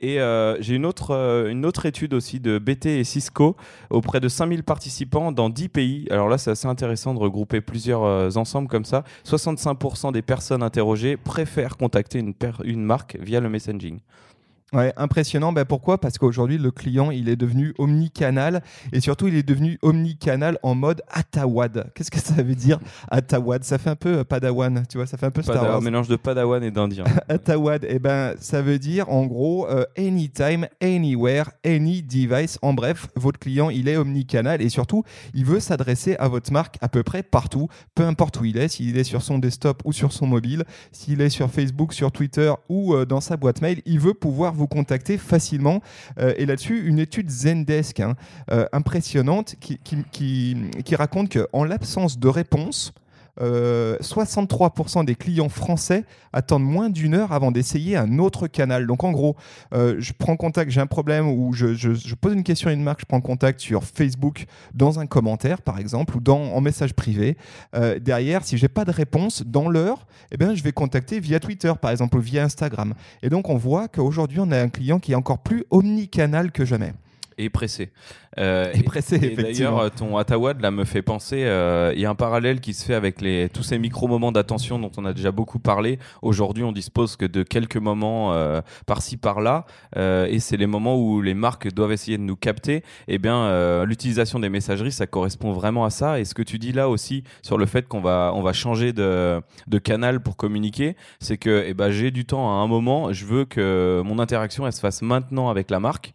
Et 0.00 0.20
euh, 0.20 0.60
j'ai 0.60 0.74
une 0.74 0.84
autre, 0.84 1.12
euh, 1.12 1.48
une 1.48 1.64
autre 1.64 1.86
étude 1.86 2.12
aussi 2.12 2.38
de 2.38 2.58
BT 2.58 2.86
et 2.98 3.04
Cisco 3.04 3.56
auprès 3.88 4.20
de 4.20 4.28
5000 4.28 4.62
participants 4.62 5.32
dans 5.32 5.48
10 5.48 5.68
pays. 5.70 6.06
Alors 6.10 6.28
là, 6.28 6.36
c'est 6.36 6.50
assez 6.50 6.68
intéressant 6.68 7.14
de 7.14 7.18
regrouper 7.18 7.62
plusieurs 7.62 8.04
euh, 8.04 8.30
ensembles 8.36 8.68
comme 8.68 8.84
ça. 8.84 9.04
65% 9.24 10.12
des 10.12 10.20
personnes 10.20 10.62
interrogées 10.62 11.16
préfèrent 11.16 11.78
contacter 11.78 12.22
une 12.64 12.84
marque 12.84 13.16
via 13.20 13.40
le 13.40 13.48
messaging. 13.48 14.00
Ouais, 14.76 14.92
impressionnant. 14.98 15.54
Ben 15.54 15.64
pourquoi? 15.64 15.98
Parce 15.98 16.18
qu'aujourd'hui, 16.18 16.58
le 16.58 16.70
client, 16.70 17.10
il 17.10 17.30
est 17.30 17.36
devenu 17.36 17.72
omnicanal 17.78 18.62
et 18.92 19.00
surtout, 19.00 19.26
il 19.26 19.34
est 19.34 19.42
devenu 19.42 19.78
omnicanal 19.80 20.58
en 20.62 20.74
mode 20.74 21.00
Atawad. 21.08 21.90
Qu'est-ce 21.94 22.10
que 22.10 22.18
ça 22.20 22.42
veut 22.42 22.54
dire 22.54 22.78
Atawad? 23.10 23.64
Ça 23.64 23.78
fait 23.78 23.88
un 23.88 23.96
peu 23.96 24.18
euh, 24.18 24.24
Padawan, 24.24 24.84
tu 24.86 24.98
vois, 24.98 25.06
ça 25.06 25.16
fait 25.16 25.24
un 25.24 25.30
peu 25.30 25.40
Star 25.40 25.62
Wars. 25.62 25.76
Un 25.76 25.80
mélange 25.80 26.08
de 26.08 26.16
Padawan 26.16 26.62
et 26.62 26.70
d'Indien. 26.70 27.04
Atawad, 27.30 27.84
et 27.84 27.92
eh 27.92 27.98
ben, 27.98 28.34
ça 28.38 28.60
veut 28.60 28.78
dire 28.78 29.08
en 29.08 29.24
gros 29.24 29.66
euh, 29.66 29.86
anytime, 29.96 30.66
anywhere, 30.82 31.52
any 31.64 32.02
device. 32.02 32.58
En 32.60 32.74
bref, 32.74 33.06
votre 33.16 33.38
client, 33.38 33.70
il 33.70 33.88
est 33.88 33.96
omnicanal 33.96 34.60
et 34.60 34.68
surtout, 34.68 35.04
il 35.32 35.46
veut 35.46 35.60
s'adresser 35.60 36.16
à 36.16 36.28
votre 36.28 36.52
marque 36.52 36.76
à 36.82 36.90
peu 36.90 37.02
près 37.02 37.22
partout, 37.22 37.68
peu 37.94 38.02
importe 38.02 38.38
où 38.40 38.44
il 38.44 38.58
est, 38.58 38.68
s'il 38.68 38.98
est 38.98 39.04
sur 39.04 39.22
son 39.22 39.38
desktop 39.38 39.80
ou 39.86 39.94
sur 39.94 40.12
son 40.12 40.26
mobile, 40.26 40.64
s'il 40.92 41.22
est 41.22 41.30
sur 41.30 41.50
Facebook, 41.50 41.94
sur 41.94 42.12
Twitter 42.12 42.52
ou 42.68 42.92
euh, 42.92 43.06
dans 43.06 43.22
sa 43.22 43.38
boîte 43.38 43.62
mail, 43.62 43.80
il 43.86 44.00
veut 44.00 44.12
pouvoir 44.12 44.52
vous 44.52 44.65
contacter 44.66 45.18
facilement. 45.18 45.82
Euh, 46.18 46.34
et 46.36 46.46
là-dessus, 46.46 46.86
une 46.86 46.98
étude 46.98 47.30
Zendesk 47.30 48.00
hein, 48.00 48.14
euh, 48.50 48.66
impressionnante 48.72 49.56
qui, 49.60 49.78
qui, 49.78 49.98
qui, 50.10 50.56
qui 50.84 50.96
raconte 50.96 51.36
qu'en 51.36 51.64
l'absence 51.64 52.18
de 52.18 52.28
réponse, 52.28 52.92
63% 53.38 55.00
euh, 55.00 55.04
des 55.04 55.14
clients 55.14 55.48
français 55.48 56.04
attendent 56.32 56.64
moins 56.64 56.90
d'une 56.90 57.14
heure 57.14 57.32
avant 57.32 57.50
d'essayer 57.50 57.96
un 57.96 58.18
autre 58.18 58.46
canal. 58.46 58.86
Donc 58.86 59.04
en 59.04 59.12
gros, 59.12 59.36
euh, 59.74 59.96
je 59.98 60.12
prends 60.12 60.36
contact, 60.36 60.70
j'ai 60.70 60.80
un 60.80 60.86
problème 60.86 61.28
ou 61.28 61.52
je, 61.52 62.14
pose 62.14 62.34
une 62.34 62.44
question 62.44 62.70
à 62.70 62.72
une 62.72 62.82
marque, 62.82 63.00
je 63.00 63.06
prends 63.06 63.20
contact 63.20 63.60
sur 63.60 63.84
Facebook 63.84 64.46
dans 64.74 64.98
un 64.98 65.06
commentaire 65.06 65.62
par 65.62 65.78
exemple 65.78 66.16
ou 66.16 66.20
dans, 66.20 66.40
en 66.40 66.60
message 66.60 66.94
privé. 66.94 67.36
Euh, 67.74 67.98
derrière, 67.98 68.44
si 68.44 68.58
j'ai 68.58 68.68
pas 68.68 68.84
de 68.84 68.90
réponse 68.90 69.42
dans 69.46 69.68
l'heure, 69.68 70.06
eh 70.32 70.36
je 70.54 70.62
vais 70.62 70.72
contacter 70.72 71.20
via 71.20 71.40
Twitter 71.40 71.72
par 71.80 71.90
exemple 71.90 72.16
ou 72.16 72.20
via 72.20 72.44
Instagram. 72.44 72.94
Et 73.22 73.28
donc 73.28 73.48
on 73.48 73.56
voit 73.56 73.88
qu'aujourd'hui 73.88 74.40
on 74.40 74.50
a 74.50 74.60
un 74.60 74.68
client 74.68 74.98
qui 74.98 75.12
est 75.12 75.16
encore 75.16 75.38
plus 75.38 75.64
omnicanal 75.70 76.52
que 76.52 76.64
jamais 76.64 76.92
et 77.38 77.50
pressé. 77.50 77.90
Euh, 78.38 78.70
et, 78.74 78.82
pressé, 78.82 79.16
et, 79.16 79.36
D'ailleurs, 79.36 79.90
ton 79.90 80.16
Atawad 80.16 80.60
là 80.60 80.70
me 80.70 80.84
fait 80.84 81.02
penser, 81.02 81.44
euh, 81.44 81.92
il 81.94 82.00
y 82.00 82.06
a 82.06 82.10
un 82.10 82.14
parallèle 82.14 82.60
qui 82.60 82.74
se 82.74 82.84
fait 82.84 82.94
avec 82.94 83.20
les, 83.20 83.48
tous 83.48 83.62
ces 83.62 83.78
micro-moments 83.78 84.32
d'attention 84.32 84.78
dont 84.78 84.90
on 84.96 85.04
a 85.04 85.12
déjà 85.12 85.30
beaucoup 85.30 85.58
parlé. 85.58 85.98
Aujourd'hui, 86.22 86.64
on 86.64 86.72
dispose 86.72 87.16
que 87.16 87.24
de 87.24 87.42
quelques 87.42 87.76
moments 87.76 88.32
euh, 88.32 88.60
par-ci, 88.86 89.16
par-là, 89.16 89.66
euh, 89.96 90.26
et 90.26 90.38
c'est 90.38 90.56
les 90.56 90.66
moments 90.66 90.96
où 90.96 91.20
les 91.20 91.34
marques 91.34 91.72
doivent 91.72 91.92
essayer 91.92 92.18
de 92.18 92.22
nous 92.22 92.36
capter. 92.36 92.82
Eh 93.08 93.18
bien, 93.18 93.36
euh, 93.36 93.84
l'utilisation 93.84 94.38
des 94.38 94.48
messageries, 94.48 94.92
ça 94.92 95.06
correspond 95.06 95.52
vraiment 95.52 95.84
à 95.84 95.90
ça. 95.90 96.20
Et 96.20 96.24
ce 96.24 96.34
que 96.34 96.42
tu 96.42 96.58
dis 96.58 96.72
là 96.72 96.88
aussi 96.88 97.24
sur 97.42 97.58
le 97.58 97.66
fait 97.66 97.86
qu'on 97.86 98.00
va, 98.00 98.32
on 98.34 98.42
va 98.42 98.52
changer 98.52 98.92
de, 98.92 99.40
de 99.66 99.78
canal 99.78 100.20
pour 100.20 100.36
communiquer, 100.36 100.96
c'est 101.20 101.38
que 101.38 101.64
eh 101.66 101.74
ben, 101.74 101.90
j'ai 101.90 102.10
du 102.10 102.24
temps 102.24 102.48
à 102.48 102.62
un 102.62 102.66
moment, 102.66 103.12
je 103.12 103.24
veux 103.26 103.44
que 103.44 104.02
mon 104.04 104.18
interaction, 104.18 104.66
elle 104.66 104.72
se 104.72 104.80
fasse 104.80 105.02
maintenant 105.02 105.50
avec 105.50 105.70
la 105.70 105.80
marque. 105.80 106.14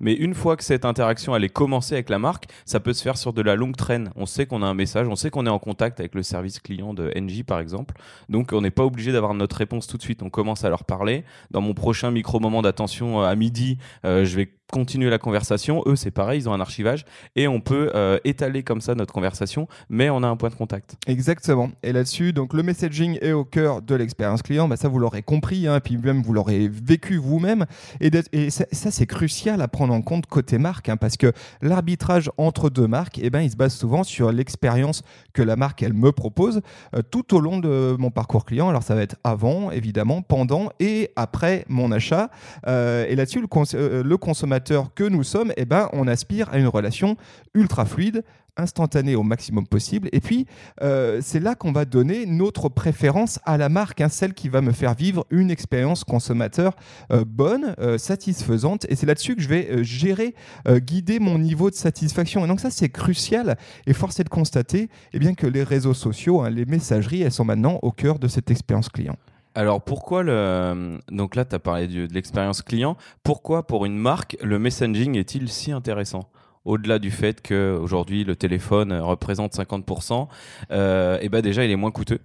Mais 0.00 0.14
une 0.14 0.34
fois 0.34 0.56
que 0.56 0.64
cette 0.64 0.84
interaction 0.84 1.36
elle 1.36 1.44
est 1.44 1.48
commencée 1.48 1.94
avec 1.94 2.08
la 2.08 2.18
marque, 2.18 2.46
ça 2.64 2.80
peut 2.80 2.92
se 2.92 3.02
faire 3.02 3.16
sur 3.16 3.32
de 3.32 3.42
la 3.42 3.54
longue 3.54 3.76
traîne. 3.76 4.10
On 4.16 4.26
sait 4.26 4.46
qu'on 4.46 4.62
a 4.62 4.66
un 4.66 4.74
message, 4.74 5.06
on 5.08 5.16
sait 5.16 5.30
qu'on 5.30 5.46
est 5.46 5.50
en 5.50 5.58
contact 5.58 6.00
avec 6.00 6.14
le 6.14 6.22
service 6.22 6.58
client 6.58 6.94
de 6.94 7.12
NJ 7.14 7.44
par 7.44 7.60
exemple. 7.60 7.94
Donc 8.28 8.52
on 8.52 8.60
n'est 8.60 8.70
pas 8.70 8.84
obligé 8.84 9.12
d'avoir 9.12 9.34
notre 9.34 9.56
réponse 9.56 9.86
tout 9.86 9.96
de 9.96 10.02
suite. 10.02 10.22
On 10.22 10.30
commence 10.30 10.64
à 10.64 10.70
leur 10.70 10.84
parler. 10.84 11.24
Dans 11.50 11.60
mon 11.60 11.74
prochain 11.74 12.10
micro 12.10 12.40
moment 12.40 12.62
d'attention 12.62 13.22
euh, 13.22 13.26
à 13.26 13.34
midi, 13.36 13.78
euh, 14.04 14.24
je 14.24 14.36
vais 14.36 14.50
continuer 14.70 15.10
la 15.10 15.18
conversation. 15.18 15.82
Eux, 15.86 15.96
c'est 15.96 16.10
pareil, 16.10 16.40
ils 16.40 16.48
ont 16.48 16.52
un 16.52 16.60
archivage 16.60 17.04
et 17.36 17.48
on 17.48 17.60
peut 17.60 17.90
euh, 17.94 18.18
étaler 18.24 18.62
comme 18.62 18.80
ça 18.80 18.94
notre 18.94 19.12
conversation, 19.12 19.68
mais 19.88 20.10
on 20.10 20.22
a 20.22 20.28
un 20.28 20.36
point 20.36 20.48
de 20.48 20.54
contact. 20.54 20.96
Exactement. 21.06 21.70
Et 21.82 21.92
là-dessus, 21.92 22.32
donc 22.32 22.54
le 22.54 22.62
messaging 22.62 23.18
est 23.20 23.32
au 23.32 23.44
cœur 23.44 23.82
de 23.82 23.94
l'expérience 23.94 24.42
client. 24.42 24.68
Bah, 24.68 24.76
ça, 24.76 24.88
vous 24.88 24.98
l'aurez 24.98 25.22
compris, 25.22 25.66
hein, 25.66 25.80
puis 25.80 25.96
même 25.96 26.22
vous 26.22 26.32
l'aurez 26.32 26.68
vécu 26.68 27.16
vous-même. 27.16 27.66
Et, 28.00 28.10
ça, 28.50 28.90
c'est 28.90 29.06
crucial 29.06 29.60
à 29.60 29.68
prendre 29.68 29.92
en 29.92 30.02
compte 30.02 30.26
côté 30.26 30.58
marque, 30.58 30.88
hein, 30.88 30.96
parce 30.96 31.16
que 31.16 31.32
l'arbitrage 31.62 32.30
entre 32.36 32.70
deux 32.70 32.86
marques, 32.86 33.18
eh 33.22 33.30
ben, 33.30 33.40
il 33.40 33.50
se 33.50 33.56
base 33.56 33.74
souvent 33.74 34.04
sur 34.04 34.32
l'expérience 34.32 35.02
que 35.32 35.42
la 35.42 35.56
marque 35.56 35.82
elle 35.82 35.94
me 35.94 36.12
propose 36.12 36.60
euh, 36.94 37.02
tout 37.02 37.34
au 37.34 37.40
long 37.40 37.58
de 37.58 37.96
mon 37.98 38.10
parcours 38.10 38.44
client. 38.44 38.68
Alors 38.68 38.82
ça 38.82 38.94
va 38.94 39.02
être 39.02 39.16
avant, 39.24 39.70
évidemment, 39.70 40.22
pendant 40.22 40.70
et 40.78 41.10
après 41.16 41.64
mon 41.68 41.92
achat. 41.92 42.30
Euh, 42.66 43.06
et 43.08 43.16
là-dessus, 43.16 43.40
le 43.40 44.16
consommateur 44.16 44.59
que 44.94 45.04
nous 45.04 45.24
sommes, 45.24 45.52
eh 45.56 45.64
ben, 45.64 45.88
on 45.92 46.06
aspire 46.06 46.48
à 46.50 46.58
une 46.58 46.68
relation 46.68 47.16
ultra 47.54 47.84
fluide, 47.84 48.22
instantanée 48.56 49.16
au 49.16 49.22
maximum 49.22 49.66
possible. 49.66 50.08
Et 50.12 50.20
puis, 50.20 50.46
euh, 50.82 51.20
c'est 51.22 51.40
là 51.40 51.54
qu'on 51.54 51.72
va 51.72 51.84
donner 51.84 52.26
notre 52.26 52.68
préférence 52.68 53.40
à 53.44 53.56
la 53.56 53.68
marque, 53.68 54.00
hein, 54.00 54.08
celle 54.08 54.34
qui 54.34 54.48
va 54.48 54.60
me 54.60 54.72
faire 54.72 54.94
vivre 54.94 55.26
une 55.30 55.50
expérience 55.50 56.04
consommateur 56.04 56.76
euh, 57.12 57.24
bonne, 57.26 57.74
euh, 57.78 57.98
satisfaisante. 57.98 58.86
Et 58.88 58.96
c'est 58.96 59.06
là-dessus 59.06 59.36
que 59.36 59.42
je 59.42 59.48
vais 59.48 59.84
gérer, 59.84 60.34
guider 60.68 61.18
mon 61.18 61.38
niveau 61.38 61.70
de 61.70 61.74
satisfaction. 61.74 62.44
Et 62.44 62.48
donc 62.48 62.60
ça, 62.60 62.70
c'est 62.70 62.88
crucial. 62.88 63.56
Et 63.86 63.92
force 63.92 64.20
est 64.20 64.24
de 64.24 64.28
constater 64.28 64.88
eh 65.12 65.18
bien, 65.18 65.34
que 65.34 65.46
les 65.46 65.62
réseaux 65.62 65.94
sociaux, 65.94 66.42
hein, 66.42 66.50
les 66.50 66.64
messageries, 66.64 67.22
elles 67.22 67.32
sont 67.32 67.44
maintenant 67.44 67.78
au 67.82 67.90
cœur 67.90 68.18
de 68.18 68.28
cette 68.28 68.50
expérience 68.50 68.88
client. 68.88 69.16
Alors 69.54 69.82
pourquoi 69.82 70.22
le 70.22 70.98
donc 71.10 71.34
là 71.34 71.44
tu 71.44 71.54
as 71.54 71.58
parlé 71.58 71.88
de, 71.88 72.06
l'expérience 72.12 72.62
client, 72.62 72.96
pourquoi 73.22 73.66
pour 73.66 73.84
une 73.84 73.96
marque 73.96 74.36
le 74.42 74.58
messaging 74.58 75.16
est-il 75.16 75.48
si 75.48 75.72
intéressant? 75.72 76.30
Au-delà 76.64 76.98
du 76.98 77.10
fait 77.10 77.46
qu'aujourd'hui 77.46 78.22
le 78.24 78.36
téléphone 78.36 78.92
représente 78.92 79.54
50%, 79.54 80.28
euh, 80.70 81.18
et 81.20 81.28
ben 81.28 81.40
déjà 81.40 81.64
il 81.64 81.70
est 81.70 81.76
moins 81.76 81.90
coûteux 81.90 82.20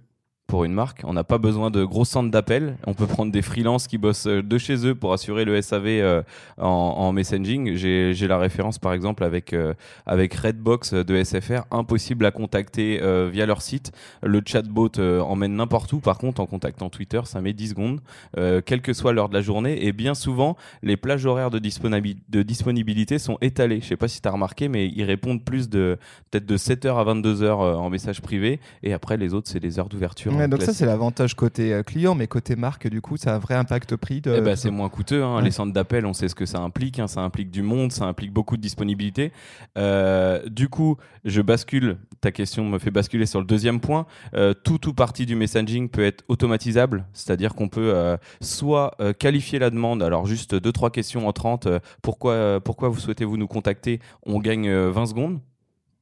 pour 0.46 0.64
une 0.64 0.72
marque. 0.72 1.02
On 1.04 1.12
n'a 1.12 1.24
pas 1.24 1.38
besoin 1.38 1.70
de 1.70 1.84
gros 1.84 2.04
centres 2.04 2.30
d'appel. 2.30 2.76
On 2.86 2.94
peut 2.94 3.06
prendre 3.06 3.32
des 3.32 3.42
freelances 3.42 3.86
qui 3.88 3.98
bossent 3.98 4.26
euh, 4.26 4.42
de 4.42 4.58
chez 4.58 4.86
eux 4.86 4.94
pour 4.94 5.12
assurer 5.12 5.44
le 5.44 5.60
SAV 5.60 5.86
euh, 5.86 6.22
en, 6.58 7.12
messaging. 7.12 7.74
J'ai 7.74 8.28
la 8.28 8.38
référence 8.38 8.78
par 8.78 8.92
exemple 8.92 9.24
avec, 9.24 9.52
euh, 9.52 9.74
Redbox 10.06 10.94
de 10.94 11.22
SFR. 11.22 11.64
Impossible 11.70 12.26
à 12.26 12.30
contacter 12.30 13.00
via 13.30 13.46
leur 13.46 13.62
site. 13.62 13.92
Le 14.22 14.40
chatbot 14.44 14.98
emmène 14.98 15.54
n'importe 15.56 15.92
où. 15.92 16.00
Par 16.00 16.18
contre, 16.18 16.40
en 16.40 16.46
contactant 16.46 16.90
Twitter, 16.90 17.20
ça 17.24 17.40
met 17.40 17.52
10 17.52 17.70
secondes, 17.70 18.00
quelle 18.34 18.82
que 18.82 18.92
soit 18.92 19.12
l'heure 19.12 19.28
de 19.28 19.34
la 19.34 19.40
journée. 19.40 19.86
Et 19.86 19.92
bien 19.92 20.14
souvent, 20.14 20.56
les 20.82 20.96
plages 20.96 21.26
horaires 21.26 21.50
de, 21.50 21.58
disponibilité 21.58 23.18
sont 23.18 23.38
étalées. 23.40 23.80
Je 23.80 23.86
sais 23.86 23.96
pas 23.96 24.08
si 24.08 24.20
tu 24.20 24.28
as 24.28 24.32
remarqué, 24.32 24.68
mais 24.68 24.88
ils 24.88 25.04
répondent 25.04 25.44
plus 25.44 25.68
de 25.68 25.98
de 26.32 26.56
7h 26.58 26.96
à 26.96 27.14
22h 27.14 27.50
en 27.52 27.88
message 27.88 28.20
privé. 28.20 28.60
Et 28.82 28.92
après, 28.92 29.16
les 29.16 29.32
autres, 29.32 29.48
c'est 29.48 29.62
les 29.62 29.78
heures 29.78 29.88
d'ouverture 29.88 30.35
donc 30.48 30.62
ça 30.62 30.72
c'est 30.72 30.86
l'avantage 30.86 31.34
côté 31.34 31.72
euh, 31.72 31.82
client, 31.82 32.14
mais 32.14 32.26
côté 32.26 32.56
marque 32.56 32.88
du 32.88 33.00
coup 33.00 33.16
ça 33.16 33.32
a 33.32 33.36
un 33.36 33.38
vrai 33.38 33.54
impact 33.54 33.96
prix. 33.96 34.20
De... 34.20 34.34
Eh 34.36 34.40
ben, 34.40 34.56
c'est 34.56 34.70
moins 34.70 34.88
coûteux. 34.88 35.22
Hein. 35.22 35.40
Les 35.42 35.50
centres 35.50 35.72
d'appel, 35.72 36.06
on 36.06 36.12
sait 36.12 36.28
ce 36.28 36.34
que 36.34 36.46
ça 36.46 36.58
implique. 36.60 36.98
Hein. 36.98 37.06
Ça 37.06 37.20
implique 37.20 37.50
du 37.50 37.62
monde, 37.62 37.92
ça 37.92 38.04
implique 38.04 38.32
beaucoup 38.32 38.56
de 38.56 38.62
disponibilité. 38.62 39.32
Euh, 39.78 40.46
du 40.48 40.68
coup, 40.68 40.96
je 41.24 41.40
bascule. 41.40 41.98
Ta 42.20 42.32
question 42.32 42.64
me 42.64 42.78
fait 42.78 42.90
basculer 42.90 43.26
sur 43.26 43.40
le 43.40 43.46
deuxième 43.46 43.80
point. 43.80 44.06
Euh, 44.34 44.54
tout 44.54 44.88
ou 44.88 44.94
partie 44.94 45.26
du 45.26 45.36
messaging 45.36 45.88
peut 45.88 46.04
être 46.04 46.24
automatisable, 46.28 47.06
c'est-à-dire 47.12 47.54
qu'on 47.54 47.68
peut 47.68 48.16
soit 48.40 48.96
qualifier 49.18 49.58
la 49.58 49.70
demande. 49.70 50.02
Alors 50.02 50.26
juste 50.26 50.54
deux 50.54 50.72
trois 50.72 50.90
questions 50.90 51.28
en 51.28 51.32
30. 51.32 51.68
pourquoi 52.02 52.60
pourquoi 52.60 52.88
vous 52.88 52.98
souhaitez 52.98 53.24
vous 53.24 53.36
nous 53.36 53.46
contacter? 53.46 54.00
On 54.24 54.38
gagne 54.40 54.70
20 54.70 55.06
secondes 55.06 55.40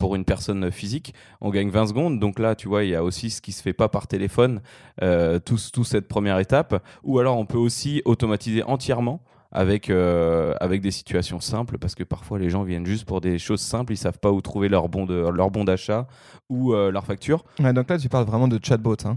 pour 0.04 0.16
une 0.16 0.26
personne 0.26 0.70
physique, 0.70 1.14
on 1.40 1.49
gagne 1.49 1.70
20 1.70 1.87
secondes. 1.87 2.20
Donc 2.20 2.38
là, 2.38 2.54
tu 2.54 2.68
vois, 2.68 2.84
il 2.84 2.90
y 2.90 2.94
a 2.94 3.02
aussi 3.02 3.30
ce 3.30 3.40
qui 3.40 3.52
se 3.52 3.62
fait 3.62 3.73
pas 3.73 3.88
par 3.88 4.06
téléphone, 4.06 4.61
euh, 5.02 5.38
tout, 5.38 5.56
cette 5.56 6.08
première 6.08 6.38
étape. 6.40 6.84
Ou 7.04 7.20
alors, 7.20 7.38
on 7.38 7.46
peut 7.46 7.56
aussi 7.56 8.02
automatiser 8.04 8.62
entièrement 8.64 9.23
avec, 9.50 9.88
euh, 9.88 10.52
avec 10.61 10.82
des 10.82 10.90
situations 10.90 11.40
simples 11.40 11.78
parce 11.78 11.94
que 11.94 12.04
parfois 12.04 12.38
les 12.38 12.50
gens 12.50 12.64
viennent 12.64 12.84
juste 12.84 13.06
pour 13.06 13.23
des 13.23 13.38
choses 13.38 13.62
simples, 13.62 13.94
ils 13.94 13.96
savent 13.96 14.18
pas 14.18 14.30
où 14.30 14.42
trouver 14.42 14.68
leur 14.68 14.90
bon 14.90 15.06
leur 15.06 15.50
bon 15.50 15.64
d'achat 15.64 16.06
ou 16.50 16.75
leur 16.75 17.06
facture. 17.06 17.42
donc 17.58 17.88
là, 17.88 17.96
tu 17.96 18.11
parles 18.11 18.26
vraiment 18.26 18.46
de 18.46 18.61
chatbot. 18.62 18.96
Hein 19.06 19.16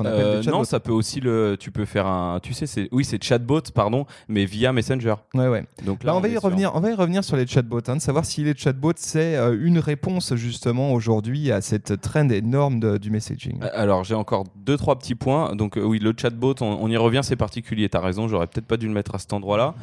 euh, 0.00 0.42
non, 0.44 0.64
ça 0.64 0.80
peut 0.80 0.92
aussi 0.92 1.20
le. 1.20 1.56
Tu 1.58 1.70
peux 1.70 1.84
faire 1.84 2.06
un. 2.06 2.40
Tu 2.40 2.54
sais, 2.54 2.66
c'est 2.66 2.88
oui, 2.92 3.04
c'est 3.04 3.22
chatbot, 3.22 3.60
pardon, 3.74 4.06
mais 4.28 4.44
via 4.44 4.72
Messenger. 4.72 5.14
Ouais, 5.34 5.48
ouais. 5.48 5.64
Donc 5.84 6.04
là, 6.04 6.12
bah, 6.12 6.18
on, 6.18 6.20
va 6.20 6.28
y 6.28 6.36
revenir. 6.36 6.72
On 6.74 6.80
va 6.80 6.90
y 6.90 6.94
revenir 6.94 7.24
sur 7.24 7.36
les 7.36 7.46
chatbots, 7.46 7.80
hein, 7.88 7.96
de 7.96 8.00
savoir 8.00 8.24
si 8.24 8.44
les 8.44 8.54
chatbots 8.56 8.92
c'est 8.96 9.36
euh, 9.36 9.56
une 9.60 9.78
réponse 9.78 10.34
justement 10.34 10.92
aujourd'hui 10.92 11.50
à 11.50 11.60
cette 11.60 12.00
trend 12.00 12.28
énorme 12.28 12.98
du 12.98 13.10
messaging. 13.10 13.62
Euh, 13.62 13.68
alors 13.74 14.04
j'ai 14.04 14.14
encore 14.14 14.44
deux 14.56 14.76
trois 14.76 14.98
petits 14.98 15.14
points. 15.14 15.54
Donc 15.54 15.78
oui, 15.80 15.98
le 15.98 16.14
chatbot, 16.16 16.54
on, 16.60 16.90
y 16.90 16.96
revient, 16.96 17.20
c'est 17.22 17.36
particulier. 17.36 17.88
T'as 17.88 18.00
raison, 18.00 18.28
j'aurais 18.28 18.46
peut-être 18.46 18.66
pas 18.66 18.76
dû 18.76 18.86
le 18.86 18.92
mettre 18.92 19.14
à 19.14 19.18
cet 19.18 19.32
endroit-là. 19.32 19.74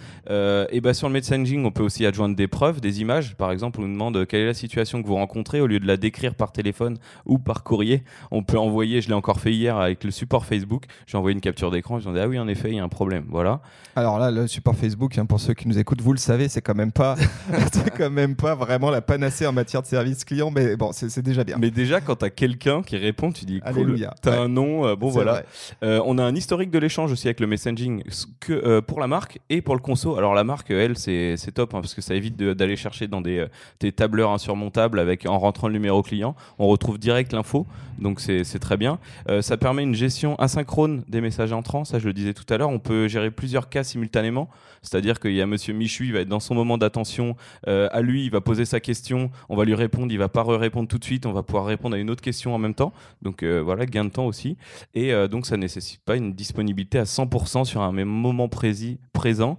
et 0.72 0.82
bah 0.82 0.94
sur 0.94 1.08
le 1.08 1.14
messaging, 1.14 1.66
on 1.66 1.72
peut 1.72 1.84
aussi 1.84 2.06
adjoindre 2.06 2.36
des 2.36 2.48
preuves, 2.48 2.82
des 2.82 3.02
images. 3.02 3.36
Par 3.36 3.52
exemple, 3.52 3.80
on 3.80 3.84
nous 3.84 3.94
demande 3.94 4.26
quelle 4.26 4.42
est 4.42 4.46
la 4.46 4.54
situation 4.54 5.02
que 5.02 5.08
vous 5.08 5.16
rencontrez? 5.16 5.62
Au 5.62 5.68
lieu 5.68 5.80
de 5.80 5.88
la 5.88 5.98
décrire 5.98 6.36
par 6.36 6.52
téléphone 6.52 6.98
ou 7.26 7.38
par 7.38 7.64
courrier. 7.64 8.04
On 8.32 8.44
peut 8.44 8.60
envoyer. 8.60 9.02
Je 9.02 9.08
l'ai 9.08 9.14
encore 9.14 9.40
fait 9.40 9.52
hier 9.52 9.81
avec 9.84 10.04
le 10.04 10.12
support 10.12 10.46
Facebook. 10.46 10.86
J'ai 11.08 11.18
envoyé 11.18 11.34
une 11.34 11.42
capture 11.42 11.72
d'écran. 11.72 12.00
Ils 12.00 12.08
ont 12.08 12.14
dit 12.14 12.20
ah 12.20 12.28
oui 12.28 12.40
en 12.40 12.48
effet 12.48 12.70
il 12.70 12.76
y 12.76 12.80
a 12.80 12.84
un 12.84 12.90
problème. 12.90 13.26
Voilà. 13.30 13.62
Alors 13.96 14.20
là 14.20 14.32
le 14.32 14.48
support 14.48 14.76
Facebook 14.76 15.18
hein, 15.18 15.26
pour 15.26 15.40
ceux 15.40 15.54
qui 15.54 15.68
nous 15.68 15.78
écoutent 15.78 16.02
vous 16.02 16.14
le 16.14 16.20
savez 16.20 16.48
c'est 16.48 16.62
quand 16.62 16.76
même 16.76 16.92
pas 16.92 17.16
c'est 17.74 17.92
quand 17.92 18.10
même 18.10 18.36
pas 18.36 18.56
vraiment 18.56 18.90
la 18.90 19.02
panacée 19.02 19.46
en 19.46 19.52
matière 19.52 19.82
de 19.82 19.88
service 19.88 20.24
client 20.24 20.52
mais 20.52 20.76
bon 20.76 20.92
c'est 20.94 21.22
déjà 21.22 21.44
bien. 21.44 21.58
Mais 21.60 21.72
déjà 21.72 22.02
quand 22.02 22.18
tu 22.18 22.26
as 22.26 22.30
quelqu'un 22.30 22.82
qui 22.82 22.98
répond 22.98 23.32
tu 23.32 23.46
dis 23.46 23.60
cool. 23.60 24.08
Tu 24.22 24.30
as 24.30 24.40
un 24.40 24.48
nom 24.48 24.86
euh, 24.86 24.96
bon 24.96 25.10
voilà. 25.10 25.44
Euh, 25.84 26.02
on 26.06 26.18
a 26.18 26.24
un 26.24 26.36
historique 26.36 26.72
de 26.72 26.80
l'échange 26.80 27.12
aussi 27.12 27.28
avec 27.28 27.40
le 27.40 27.48
messaging 27.48 28.04
que 28.40 28.54
euh, 28.54 28.82
pour 28.82 29.00
la 29.00 29.08
marque 29.08 29.40
et 29.50 29.62
pour 29.62 29.76
le 29.76 29.82
conso. 29.82 30.18
Alors 30.18 30.34
la 30.34 30.44
marque 30.44 30.72
elle 30.72 30.98
c'est 30.98 31.38
top 31.54 31.74
hein, 31.74 31.82
parce 31.82 31.94
que 31.94 32.02
ça 32.02 32.16
évite 32.16 32.38
d'aller 32.38 32.76
chercher 32.76 33.08
dans 33.08 33.22
des, 33.22 33.46
des 33.80 33.92
tableurs 33.92 34.32
insurmontables 34.32 35.00
avec 35.00 35.26
en 35.26 35.40
rentrant 35.40 35.68
le 35.68 35.74
numéro 35.74 36.02
client 36.02 36.36
on 36.60 36.68
retrouve 36.68 36.98
direct 36.98 37.34
l'info 37.34 37.66
donc 38.00 38.20
c'est 38.20 38.60
très 38.60 38.78
bien. 38.78 39.00
ça 39.42 39.58
permet 39.58 39.71
une 39.80 39.96
gestion 39.96 40.36
asynchrone 40.36 41.04
des 41.08 41.22
messages 41.22 41.54
entrants, 41.54 41.86
ça 41.86 42.00
je 42.00 42.06
le 42.08 42.14
disais 42.14 42.34
tout 42.34 42.52
à 42.54 42.58
l'heure, 42.58 42.70
on 42.70 42.80
peut 42.80 43.08
gérer 43.08 43.32
plusieurs 43.32 43.70
cas 43.70 43.84
simultanément, 43.84 44.50
c'est-à-dire 44.82 45.20
qu'il 45.20 45.34
y 45.34 45.42
a 45.42 45.46
monsieur 45.46 45.74
Michu, 45.74 46.06
il 46.06 46.14
va 46.14 46.20
être 46.20 46.28
dans 46.28 46.40
son 46.40 46.56
moment 46.56 46.78
d'attention, 46.78 47.36
euh, 47.68 47.88
à 47.92 48.02
lui, 48.02 48.26
il 48.26 48.32
va 48.32 48.42
poser 48.42 48.66
sa 48.66 48.80
question, 48.80 49.32
on 49.50 49.56
va 49.56 49.66
lui 49.66 49.76
répondre, 49.76 50.12
il 50.12 50.18
va 50.18 50.30
pas 50.30 50.44
répondre 50.44 50.88
tout 50.88 50.98
de 50.98 51.04
suite, 51.04 51.26
on 51.26 51.32
va 51.32 51.44
pouvoir 51.44 51.66
répondre 51.66 51.96
à 51.96 52.00
une 52.00 52.10
autre 52.10 52.22
question 52.22 52.54
en 52.54 52.58
même 52.58 52.74
temps, 52.74 52.94
donc 53.22 53.44
euh, 53.44 53.60
voilà, 53.60 53.86
gain 53.86 54.06
de 54.06 54.10
temps 54.10 54.26
aussi, 54.26 54.58
et 54.94 55.14
euh, 55.14 55.28
donc 55.28 55.46
ça 55.46 55.58
nécessite 55.58 56.02
pas 56.04 56.16
une 56.16 56.34
disponibilité 56.34 57.00
à 57.00 57.04
100% 57.04 57.66
sur 57.66 57.82
un 57.82 57.92
même 57.92 58.10
moment 58.10 58.50
précis, 58.50 59.00
présent, 59.14 59.58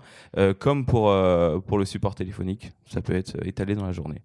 comme 0.58 0.86
pour, 0.86 1.14
pour 1.66 1.78
le 1.78 1.84
support 1.84 2.14
téléphonique, 2.14 2.72
ça 2.86 3.00
peut 3.00 3.14
être 3.14 3.36
étalé 3.46 3.74
dans 3.74 3.86
la 3.86 3.92
journée. 3.92 4.22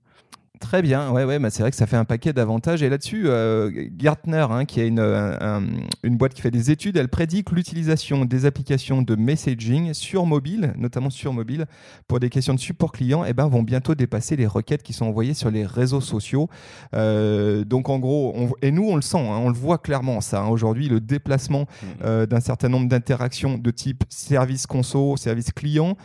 Très 0.60 0.82
bien, 0.82 1.12
ouais, 1.12 1.24
ouais, 1.24 1.38
bah 1.40 1.50
c'est 1.50 1.62
vrai 1.62 1.70
que 1.70 1.78
ça 1.78 1.86
fait 1.86 1.98
un 1.98 2.06
paquet 2.06 2.34
d'avantages. 2.34 2.82
Et 2.82 2.90
là-dessus, 2.90 3.24
euh, 3.28 3.88
Gartner, 3.92 4.46
hein, 4.50 4.66
qui 4.66 4.82
est 4.82 4.88
une, 4.88 5.00
une, 5.00 6.18
boîte 6.18 6.34
qui 6.34 6.42
fait 6.42 6.52
des 6.52 6.72
études, 6.72 6.98
elle 6.98 7.10
prédit 7.10 7.44
que 7.44 7.54
l'utilisation 7.54 8.26
des 8.26 8.46
applications 8.46 9.02
de 9.02 9.16
messaging 9.16 9.94
sur 9.94 10.26
mobile, 10.26 10.74
notamment 10.78 11.10
sur 11.10 11.34
mobile, 11.34 11.66
pour 12.08 12.20
des 12.20 12.30
questions 12.30 12.54
de 12.54 12.60
support 12.60 12.92
client, 12.92 13.24
eh 13.26 13.34
ben, 13.34 13.48
vont 13.48 13.62
bientôt 13.62 13.94
dépasser 13.94 14.36
les 14.36 14.48
requêtes 14.48 14.84
qui 14.84 14.94
sont 14.94 15.06
envoyées 15.06 15.36
sur 15.36 15.52
les 15.52 15.66
réseaux 15.66 16.02
sociaux. 16.02 16.50
Euh, 16.96 17.64
donc 17.64 17.90
en 17.90 18.00
gros, 18.00 18.34
et 18.62 18.72
nous 18.72 18.88
on 18.90 18.96
le 18.96 19.02
sent, 19.02 19.20
hein, 19.20 19.40
on 19.40 19.50
le 19.50 19.56
voit 19.56 19.78
clairement 19.78 20.22
ça. 20.22 20.42
Hein. 20.42 20.50
Aujourd'hui, 20.50 20.90
le 20.90 21.00
déplacement 21.00 21.62
mmh. 21.62 21.86
euh, 22.04 22.26
d'un 22.26 22.40
certain 22.40 22.70
nombre 22.70 22.88
d'interactions 22.88 23.58
de 23.58 23.72
type 23.72 24.04
service 24.10 24.66
conso, 24.66 25.18
service 25.18 25.52
client, 25.52 25.98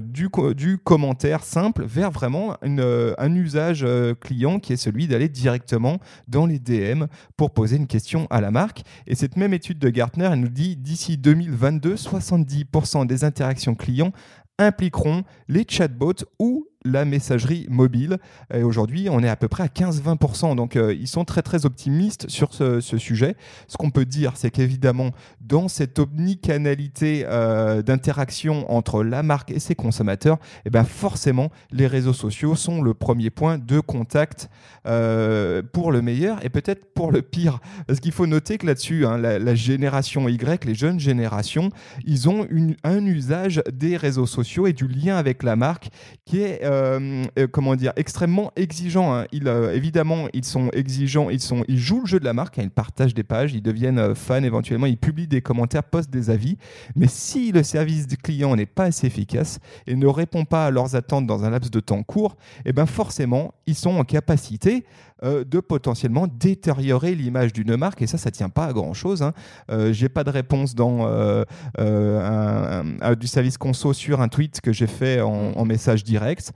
du, 0.00 0.28
du 0.54 0.78
commentaire 0.78 1.42
simple 1.42 1.84
vers 1.84 2.10
vraiment 2.10 2.56
une, 2.62 3.14
un 3.18 3.34
usage 3.34 3.84
euh, 3.96 4.14
client 4.14 4.58
qui 4.58 4.72
est 4.72 4.76
celui 4.76 5.08
d'aller 5.08 5.28
directement 5.28 5.98
dans 6.28 6.46
les 6.46 6.58
DM 6.58 7.04
pour 7.36 7.52
poser 7.52 7.76
une 7.76 7.86
question 7.86 8.26
à 8.30 8.40
la 8.40 8.50
marque. 8.50 8.82
Et 9.06 9.14
cette 9.14 9.36
même 9.36 9.54
étude 9.54 9.78
de 9.78 9.88
Gartner, 9.88 10.28
elle 10.32 10.40
nous 10.40 10.48
dit 10.48 10.76
d'ici 10.76 11.16
2022, 11.16 11.94
70% 11.94 13.06
des 13.06 13.24
interactions 13.24 13.74
clients 13.74 14.12
impliqueront 14.58 15.24
les 15.48 15.64
chatbots 15.68 16.24
ou 16.38 16.66
la 16.86 17.04
messagerie 17.04 17.66
mobile. 17.68 18.18
Et 18.52 18.62
aujourd'hui, 18.62 19.08
on 19.10 19.22
est 19.22 19.28
à 19.28 19.36
peu 19.36 19.48
près 19.48 19.64
à 19.64 19.68
15-20%. 19.68 20.54
Donc, 20.56 20.76
euh, 20.76 20.94
ils 20.94 21.08
sont 21.08 21.24
très, 21.24 21.42
très 21.42 21.66
optimistes 21.66 22.28
sur 22.28 22.54
ce, 22.54 22.80
sujet. 22.80 23.36
Ce 23.68 23.76
qu'on 23.76 23.90
peut 23.90 24.04
dire, 24.04 24.32
c'est 24.36 24.50
qu'évidemment, 24.50 25.10
dans 25.40 25.68
cette 25.68 25.98
omnicanalité 25.98 27.24
euh, 27.26 27.82
d'interaction 27.82 28.70
entre 28.72 29.02
la 29.02 29.22
marque 29.22 29.50
et 29.50 29.58
ses 29.58 29.74
consommateurs, 29.74 30.38
eh 30.64 30.70
ben 30.70 30.84
forcément, 30.84 31.50
les 31.72 31.86
réseaux 31.86 32.12
sociaux 32.12 32.54
sont 32.54 32.80
le 32.80 32.94
premier 32.94 33.30
point 33.30 33.58
de 33.58 33.80
contact 33.80 34.48
euh, 34.86 35.62
pour 35.72 35.92
le 35.92 36.00
meilleur 36.00 36.44
et 36.44 36.48
peut-être 36.48 36.94
pour 36.94 37.12
le 37.12 37.22
pire. 37.22 37.58
Parce 37.86 38.00
qu'il 38.00 38.12
faut 38.12 38.26
noter 38.26 38.58
que 38.58 38.66
là-dessus, 38.66 39.04
hein, 39.04 39.18
la, 39.18 39.54
génération 39.54 40.28
Y, 40.28 40.64
les 40.64 40.74
jeunes 40.74 41.00
générations, 41.00 41.70
ils 42.04 42.28
ont 42.28 42.46
une, 42.50 42.76
un 42.84 43.04
usage 43.04 43.62
des 43.72 43.96
réseaux 43.96 44.26
sociaux 44.26 44.66
et 44.66 44.72
du 44.72 44.86
lien 44.86 45.16
avec 45.16 45.42
la 45.42 45.56
marque 45.56 45.88
qui 46.24 46.40
est 46.40 46.64
euh, 46.64 46.75
comment 47.52 47.76
dire, 47.76 47.92
extrêmement 47.96 48.52
exigeants. 48.56 49.14
Hein. 49.14 49.26
Euh, 49.34 49.72
évidemment, 49.72 50.28
ils 50.32 50.44
sont 50.44 50.70
exigeants, 50.70 51.30
ils, 51.30 51.40
ils 51.68 51.78
jouent 51.78 52.00
le 52.00 52.06
jeu 52.06 52.20
de 52.20 52.24
la 52.24 52.32
marque, 52.32 52.58
hein. 52.58 52.62
ils 52.64 52.70
partagent 52.70 53.14
des 53.14 53.22
pages, 53.22 53.54
ils 53.54 53.62
deviennent 53.62 54.14
fans 54.14 54.42
éventuellement, 54.42 54.86
ils 54.86 54.98
publient 54.98 55.28
des 55.28 55.42
commentaires, 55.42 55.84
postent 55.84 56.10
des 56.10 56.30
avis. 56.30 56.56
Mais 56.94 57.08
si 57.08 57.52
le 57.52 57.62
service 57.62 58.06
client 58.22 58.54
n'est 58.56 58.66
pas 58.66 58.84
assez 58.84 59.06
efficace 59.06 59.58
et 59.86 59.94
ne 59.94 60.06
répond 60.06 60.44
pas 60.44 60.66
à 60.66 60.70
leurs 60.70 60.96
attentes 60.96 61.26
dans 61.26 61.44
un 61.44 61.50
laps 61.50 61.70
de 61.70 61.80
temps 61.80 62.02
court, 62.02 62.36
eh 62.64 62.72
ben 62.72 62.86
forcément, 62.86 63.54
ils 63.66 63.74
sont 63.74 63.96
en 63.96 64.04
capacité 64.04 64.84
euh, 65.24 65.44
de 65.44 65.60
potentiellement 65.60 66.26
détériorer 66.26 67.14
l'image 67.14 67.54
d'une 67.54 67.74
marque. 67.76 68.02
Et 68.02 68.06
ça, 68.06 68.18
ça 68.18 68.30
tient 68.30 68.50
pas 68.50 68.66
à 68.66 68.72
grand 68.74 68.92
chose. 68.92 69.22
Hein. 69.22 69.32
Euh, 69.70 69.90
j'ai 69.90 70.10
pas 70.10 70.24
de 70.24 70.30
réponse 70.30 70.74
dans 70.74 71.06
euh, 71.06 71.42
un, 71.78 72.55
du 73.18 73.26
service 73.26 73.58
conso 73.58 73.92
sur 73.92 74.20
un 74.20 74.28
tweet 74.28 74.60
que 74.60 74.72
j'ai 74.72 74.86
fait 74.86 75.20
en, 75.20 75.64
message 75.64 76.04
direct. 76.04 76.52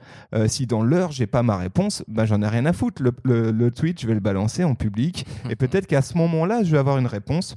si 0.46 0.66
dans 0.66 0.82
l'heure 0.82 1.12
j'ai 1.12 1.26
pas 1.26 1.42
ma 1.42 1.56
réponse, 1.56 2.04
ben 2.08 2.24
j'en 2.24 2.42
ai 2.42 2.48
rien 2.48 2.66
à 2.66 2.72
foutre. 2.72 3.02
Le, 3.02 3.50
le 3.50 3.70
tweet, 3.70 4.00
je 4.00 4.06
vais 4.06 4.14
le 4.14 4.20
balancer 4.20 4.64
en 4.64 4.74
public 4.74 5.26
et 5.50 5.56
peut-être 5.56 5.86
qu'à 5.86 6.02
ce 6.02 6.16
moment-là, 6.18 6.62
je 6.62 6.70
vais 6.70 6.78
avoir 6.78 6.98
une 6.98 7.06
réponse. 7.06 7.56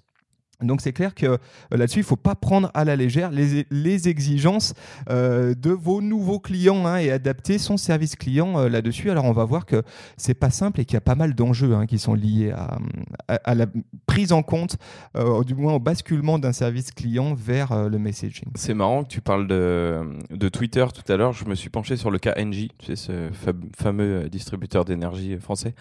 Donc 0.61 0.81
c'est 0.81 0.93
clair 0.93 1.15
que 1.15 1.25
euh, 1.25 1.37
là-dessus, 1.71 1.99
il 1.99 2.03
ne 2.03 2.07
faut 2.07 2.15
pas 2.15 2.35
prendre 2.35 2.71
à 2.73 2.85
la 2.85 2.95
légère 2.95 3.31
les, 3.31 4.07
exigences 4.07 4.73
euh, 5.09 5.53
de 5.55 5.71
vos 5.71 6.01
nouveaux 6.01 6.39
clients 6.39 6.85
hein, 6.85 6.97
et 6.97 7.11
adapter 7.11 7.57
son 7.57 7.77
service 7.77 8.15
client 8.15 8.59
euh, 8.59 8.69
là-dessus. 8.69 9.09
Alors 9.09 9.25
on 9.25 9.31
va 9.31 9.45
voir 9.45 9.65
que 9.65 9.83
c'est 10.17 10.33
pas 10.33 10.49
simple 10.49 10.81
et 10.81 10.85
qu'il 10.85 10.95
y 10.95 10.97
a 10.97 11.01
pas 11.01 11.15
mal 11.15 11.35
d'enjeux 11.35 11.73
hein, 11.73 11.85
qui 11.85 11.99
sont 11.99 12.13
liés 12.13 12.53
à, 13.27 13.55
la 13.55 13.65
prise 14.05 14.31
en 14.31 14.43
compte, 14.43 14.77
du 15.45 15.55
moins 15.55 15.73
au 15.73 15.79
basculement 15.79 16.39
d'un 16.39 16.51
service 16.51 16.91
client 16.91 17.33
vers 17.33 17.89
le 17.89 17.97
messaging. 17.97 18.49
C'est 18.55 18.73
marrant 18.73 19.03
que 19.03 19.09
tu 19.09 19.21
parles 19.21 19.47
de, 19.47 20.49
Twitter 20.49 20.85
tout 20.93 21.11
à 21.11 21.17
l'heure. 21.17 21.33
Je 21.33 21.45
me 21.45 21.55
suis 21.55 21.69
penché 21.69 21.97
sur 21.97 22.11
le 22.11 22.19
cas 22.19 22.33
Engie, 22.37 22.71
tu 22.77 22.95
ce 22.95 23.29
fameux 23.75 24.29
distributeur 24.29 24.85
d'énergie 24.85 25.37
français. 25.37 25.73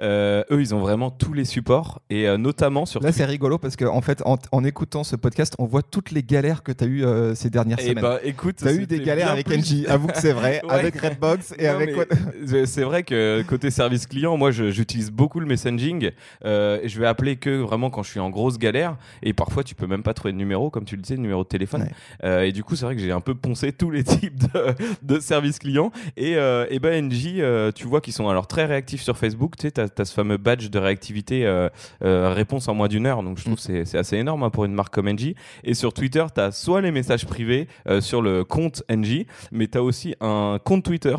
eux, 0.00 0.44
ils 0.50 0.74
ont 0.74 0.80
vraiment 0.80 1.10
tous 1.10 1.32
les 1.32 1.44
supports 1.44 2.02
et 2.10 2.36
notamment 2.36 2.86
sur... 2.86 3.02
Là, 3.02 3.12
c'est 3.12 3.24
rigolo 3.24 3.58
parce 3.58 3.76
qu'en 3.76 3.96
en 3.96 4.00
fait, 4.00 4.17
en, 4.24 4.64
écoutant 4.64 5.04
ce 5.04 5.16
podcast, 5.16 5.54
on 5.58 5.66
voit 5.66 5.82
toutes 5.82 6.10
les 6.10 6.22
galères 6.22 6.62
que 6.62 6.72
tu 6.72 6.84
as 6.84 6.86
eues 6.86 7.04
euh, 7.04 7.34
ces 7.34 7.50
dernières 7.50 7.78
eh 7.80 7.88
semaines. 7.88 8.02
Bah, 8.02 8.18
écoute, 8.22 8.56
tu 8.56 8.68
as 8.68 8.72
eu 8.72 8.86
des 8.86 9.00
galères 9.00 9.30
avec 9.30 9.48
NG, 9.48 9.86
avoue 9.88 10.08
que 10.08 10.18
c'est 10.18 10.32
vrai, 10.32 10.60
avec 10.68 11.00
Redbox 11.00 11.54
et 11.58 11.66
avec 11.66 11.94
C'est 12.66 12.82
vrai 12.82 13.02
que 13.02 13.42
côté 13.46 13.70
service 13.70 14.06
client, 14.06 14.36
moi 14.36 14.50
j'utilise 14.50 15.10
beaucoup 15.10 15.40
le 15.40 15.46
messaging 15.46 16.10
euh, 16.44 16.80
et 16.82 16.88
je 16.88 16.98
vais 16.98 17.06
appeler 17.06 17.36
que 17.36 17.60
vraiment 17.60 17.90
quand 17.90 18.02
je 18.02 18.10
suis 18.10 18.20
en 18.20 18.30
grosse 18.30 18.58
galère 18.58 18.96
et 19.22 19.32
parfois 19.32 19.64
tu 19.64 19.74
peux 19.74 19.86
même 19.86 20.02
pas 20.02 20.14
trouver 20.14 20.32
de 20.32 20.38
numéro, 20.38 20.70
comme 20.70 20.84
tu 20.84 20.96
le 20.96 21.02
disais, 21.02 21.16
de 21.16 21.20
numéro 21.20 21.42
de 21.42 21.48
téléphone. 21.48 21.88
Euh, 22.24 22.42
et 22.42 22.52
du 22.52 22.64
coup, 22.64 22.76
c'est 22.76 22.84
vrai 22.84 22.96
que 22.96 23.02
j'ai 23.02 23.12
un 23.12 23.20
peu 23.20 23.34
poncé 23.34 23.72
tous 23.72 23.90
les 23.90 24.04
types 24.04 24.38
de, 24.52 24.74
de 25.02 25.20
services 25.20 25.58
clients 25.58 25.92
et, 26.16 26.32
et 26.32 26.78
ben 26.78 27.08
NG, 27.08 27.72
tu 27.74 27.86
vois 27.86 28.00
qu'ils 28.00 28.12
sont 28.12 28.28
alors 28.28 28.46
très 28.46 28.64
réactifs 28.64 29.02
sur 29.02 29.16
Facebook, 29.16 29.56
tu 29.56 29.68
sais, 29.68 29.72
tu 29.72 29.80
as, 29.80 30.04
ce 30.04 30.14
fameux 30.14 30.36
badge 30.36 30.70
de 30.70 30.78
réactivité 30.78 31.68
réponse 32.00 32.68
en 32.68 32.74
moins 32.74 32.88
d'une 32.88 33.06
heure, 33.06 33.22
donc 33.22 33.38
je 33.38 33.44
trouve 33.44 33.56
que 33.56 33.82
mm. 33.82 33.84
c'est 33.84 33.98
assez 33.98 34.07
énorme 34.16 34.42
hein, 34.42 34.50
pour 34.50 34.64
une 34.64 34.74
marque 34.74 34.94
comme 34.94 35.08
NG. 35.08 35.34
Et 35.64 35.74
sur 35.74 35.92
Twitter, 35.92 36.24
tu 36.34 36.40
as 36.40 36.52
soit 36.52 36.80
les 36.80 36.90
messages 36.90 37.26
privés 37.26 37.68
euh, 37.88 38.00
sur 38.00 38.22
le 38.22 38.44
compte 38.44 38.82
NG, 38.90 39.26
mais 39.52 39.68
tu 39.68 39.78
as 39.78 39.82
aussi 39.82 40.14
un 40.20 40.58
compte 40.62 40.84
Twitter 40.84 41.16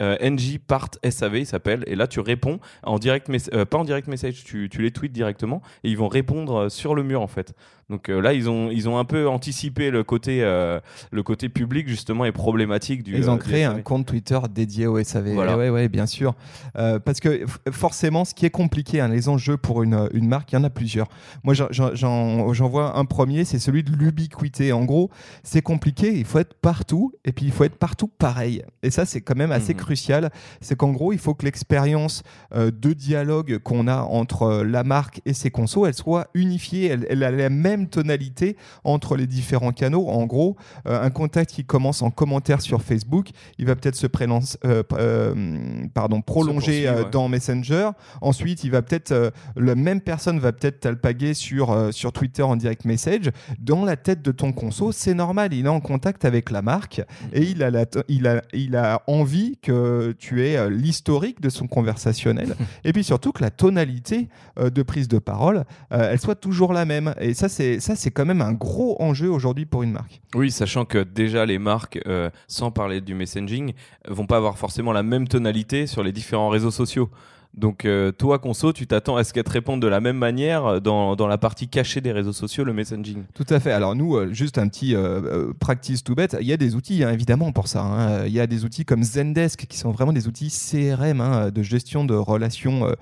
NG 0.00 0.58
Part 0.66 0.90
SAV, 1.08 1.38
il 1.38 1.46
s'appelle. 1.46 1.84
Et 1.86 1.94
là, 1.94 2.06
tu 2.06 2.20
réponds 2.20 2.58
en 2.82 2.98
direct, 2.98 3.30
pas 3.66 3.78
en 3.78 3.84
direct 3.84 4.08
message, 4.08 4.44
tu, 4.44 4.68
tu 4.70 4.82
les 4.82 4.90
tweets 4.90 5.12
directement 5.12 5.62
et 5.84 5.90
ils 5.90 5.98
vont 5.98 6.08
répondre 6.08 6.68
sur 6.70 6.94
le 6.94 7.02
mur 7.02 7.20
en 7.20 7.26
fait. 7.26 7.54
Donc 7.90 8.08
euh, 8.08 8.20
là, 8.20 8.32
ils 8.32 8.48
ont, 8.48 8.70
ils 8.70 8.88
ont 8.88 8.98
un 8.98 9.04
peu 9.04 9.28
anticipé 9.28 9.90
le 9.90 10.04
côté, 10.04 10.42
euh, 10.42 10.78
le 11.10 11.22
côté 11.24 11.48
public 11.48 11.88
justement 11.88 12.24
et 12.24 12.30
problématique 12.30 13.02
du. 13.02 13.16
Ils 13.16 13.28
ont 13.28 13.34
euh, 13.34 13.38
créé 13.38 13.64
un 13.64 13.82
compte 13.82 14.06
Twitter 14.06 14.38
dédié 14.48 14.86
au 14.86 15.02
SAV. 15.02 15.32
Voilà. 15.32 15.58
Ouais, 15.58 15.70
ouais, 15.70 15.88
bien 15.88 16.06
sûr. 16.06 16.34
parce 16.74 17.18
que 17.20 17.44
forcément, 17.72 18.24
ce 18.24 18.32
qui 18.32 18.46
est 18.46 18.50
compliqué, 18.50 19.00
hein, 19.00 19.08
les 19.08 19.28
enjeux 19.28 19.56
pour 19.56 19.82
une, 19.82 20.08
une, 20.14 20.28
marque, 20.28 20.52
il 20.52 20.54
y 20.54 20.58
en 20.58 20.64
a 20.64 20.70
plusieurs. 20.70 21.08
Moi, 21.42 21.54
j'en 21.54 22.68
vois 22.68 22.96
un 22.96 23.04
premier, 23.04 23.44
c'est 23.44 23.58
celui 23.58 23.82
de 23.82 23.90
l'ubiquité. 23.90 24.72
En 24.72 24.84
gros, 24.84 25.10
c'est 25.42 25.62
compliqué, 25.62 26.16
il 26.16 26.24
faut 26.24 26.38
être 26.38 26.54
partout 26.54 27.12
et 27.24 27.32
puis 27.32 27.46
il 27.46 27.52
faut 27.52 27.64
être 27.64 27.76
partout 27.76 28.06
pareil. 28.06 28.62
Et 28.84 28.90
ça, 28.90 29.04
c'est 29.04 29.20
quand 29.20 29.36
même 29.36 29.52
assez 29.52 29.74
mhm. 29.74 29.80
Crucial. 29.90 30.30
C'est 30.60 30.76
qu'en 30.76 30.92
gros, 30.92 31.12
il 31.12 31.18
faut 31.18 31.34
que 31.34 31.44
l'expérience 31.44 32.22
de 32.54 32.92
dialogue 32.92 33.58
qu'on 33.58 33.88
a 33.88 34.02
entre 34.02 34.62
la 34.62 34.84
marque 34.84 35.20
et 35.26 35.34
ses 35.34 35.50
consos, 35.50 35.86
elle 35.86 35.94
soit 35.94 36.28
unifiée, 36.34 36.86
elle, 36.86 37.06
elle 37.10 37.24
a 37.24 37.30
la 37.30 37.50
même 37.50 37.88
tonalité 37.88 38.56
entre 38.84 39.16
les 39.16 39.26
différents 39.26 39.72
canaux. 39.72 40.08
En 40.08 40.26
gros, 40.26 40.56
euh, 40.86 41.02
un 41.02 41.10
contact 41.10 41.50
qui 41.50 41.64
commence 41.64 42.02
en 42.02 42.10
commentaire 42.10 42.60
sur 42.60 42.82
Facebook, 42.82 43.30
il 43.58 43.66
va 43.66 43.74
peut-être 43.74 43.96
se 43.96 44.06
euh, 44.06 44.82
euh, 44.92 45.86
pardon, 45.94 46.20
prolonger 46.20 46.92
dans 47.10 47.28
Messenger. 47.28 47.90
Ensuite, 48.20 48.64
il 48.64 48.70
va 48.70 48.82
peut-être 48.82 49.32
la 49.56 49.74
même 49.74 50.00
personne 50.00 50.38
va 50.38 50.52
peut-être 50.52 50.80
t'alpaguer 50.80 51.34
sur 51.34 51.92
sur 51.92 52.12
Twitter 52.12 52.42
en 52.42 52.56
direct 52.56 52.84
message. 52.84 53.30
Dans 53.58 53.84
la 53.84 53.96
tête 53.96 54.22
de 54.22 54.32
ton 54.32 54.52
conso, 54.52 54.92
c'est 54.92 55.14
normal, 55.14 55.54
il 55.54 55.66
est 55.66 55.68
en 55.68 55.80
contact 55.80 56.24
avec 56.24 56.50
la 56.50 56.62
marque 56.62 57.02
et 57.32 57.42
il 57.42 57.62
a 57.62 57.70
il 58.08 58.26
a 58.26 58.42
il 58.52 58.76
a 58.76 59.02
envie 59.06 59.56
que 59.62 59.72
tu 60.18 60.46
aies 60.46 60.70
l'historique 60.70 61.40
de 61.40 61.48
son 61.48 61.66
conversationnel 61.66 62.54
et 62.84 62.92
puis 62.92 63.04
surtout 63.04 63.32
que 63.32 63.42
la 63.42 63.50
tonalité 63.50 64.28
de 64.56 64.82
prise 64.82 65.08
de 65.08 65.18
parole, 65.18 65.64
elle 65.90 66.20
soit 66.20 66.34
toujours 66.34 66.72
la 66.72 66.84
même. 66.84 67.14
Et 67.20 67.34
ça, 67.34 67.48
c'est 67.48 67.80
ça, 67.80 67.96
c'est 67.96 68.10
quand 68.10 68.26
même 68.26 68.42
un 68.42 68.52
gros 68.52 68.96
enjeu 69.00 69.30
aujourd'hui 69.30 69.66
pour 69.66 69.82
une 69.82 69.92
marque. 69.92 70.20
Oui, 70.34 70.50
sachant 70.50 70.84
que 70.84 70.98
déjà 70.98 71.46
les 71.46 71.58
marques, 71.58 72.00
euh, 72.06 72.30
sans 72.46 72.70
parler 72.70 73.00
du 73.00 73.14
messaging, 73.14 73.72
vont 74.08 74.26
pas 74.26 74.36
avoir 74.36 74.58
forcément 74.58 74.92
la 74.92 75.02
même 75.02 75.28
tonalité 75.28 75.86
sur 75.86 76.02
les 76.02 76.12
différents 76.12 76.48
réseaux 76.48 76.70
sociaux. 76.70 77.10
Donc 77.54 77.84
euh, 77.84 78.12
toi, 78.12 78.38
Conso, 78.38 78.72
tu 78.72 78.86
t'attends 78.86 79.16
à 79.16 79.24
ce 79.24 79.32
qu'elle 79.32 79.44
te 79.44 79.50
réponde 79.50 79.82
de 79.82 79.88
la 79.88 80.00
même 80.00 80.16
manière 80.16 80.80
dans, 80.80 81.16
dans, 81.16 81.26
la 81.26 81.36
partie 81.36 81.68
cachée 81.68 82.00
des 82.00 82.12
réseaux 82.12 82.32
sociaux, 82.32 82.62
le 82.62 82.72
messaging 82.72 83.24
Tout 83.34 83.46
à 83.48 83.58
fait. 83.58 83.72
Alors 83.72 83.96
nous, 83.96 84.16
euh, 84.16 84.32
juste 84.32 84.56
un 84.58 84.68
petit 84.68 84.94
euh, 84.94 85.52
practice 85.58 86.04
tout 86.04 86.14
bête, 86.14 86.36
il 86.40 86.46
y 86.46 86.52
a 86.52 86.56
des 86.56 86.76
outils 86.76 87.02
hein, 87.02 87.10
évidemment 87.10 87.50
pour 87.50 87.66
ça. 87.66 87.82
Hein. 87.82 88.26
Il 88.26 88.32
y 88.32 88.40
a 88.40 88.46
des 88.46 88.64
outils 88.64 88.84
comme 88.84 89.02
Zendesk 89.02 89.66
qui 89.66 89.78
sont 89.78 89.90
vraiment 89.90 90.12
des 90.12 90.28
outils 90.28 90.48
CRM 90.48 91.20
hein, 91.20 91.50
de 91.50 91.62
gestion 91.62 92.04
de 92.04 92.14
relations 92.14 92.94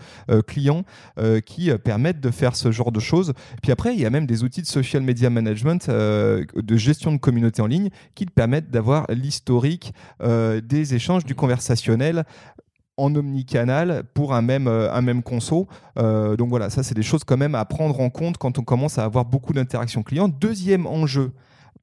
clients 0.47 0.85
qui 1.45 1.71
permettent 1.85 2.21
de 2.21 2.31
faire 2.31 2.57
ce 2.57 2.73
genre 2.73 2.93
de 2.93 3.01
choses. 3.01 3.33
Puis 3.63 3.73
après, 3.73 3.95
il 3.95 4.01
y 4.01 4.07
a 4.07 4.11
même 4.11 4.27
des 4.27 4.45
outils 4.45 4.63
de 4.63 4.67
social 4.67 5.03
media 5.03 5.31
management, 5.31 5.89
de 5.89 6.77
gestion 6.77 7.13
de 7.13 7.19
communauté 7.19 7.63
en 7.63 7.67
ligne 7.67 7.91
qui 8.15 8.27
te 8.27 8.33
permettent 8.33 8.71
d'avoir 8.71 9.07
l'historique 9.11 9.93
des 10.21 10.95
échanges, 10.95 11.25
du 11.25 11.35
conversationnel 11.35 12.25
en 12.99 13.15
omnicanal 13.15 14.03
pour 14.13 14.35
un 14.35 14.43
même, 14.43 14.69
euh, 14.69 14.93
un 14.93 15.21
conso. 15.21 15.67
Euh, 15.99 16.37
donc 16.37 16.51
voilà, 16.51 16.69
ça 16.69 16.83
c'est 16.83 16.95
des 16.95 17.03
choses 17.03 17.25
quand 17.25 17.37
même 17.37 17.55
à 17.55 17.65
prendre 17.65 17.99
en 18.01 18.11
compte 18.11 18.37
quand 18.37 18.59
on 18.59 18.63
commence 18.63 18.99
à 18.99 19.05
avoir 19.05 19.25
beaucoup 19.25 19.53
d'interactions 19.53 20.03
clients. 20.03 20.29
Deuxième 20.29 20.87
enjeu 20.87 21.33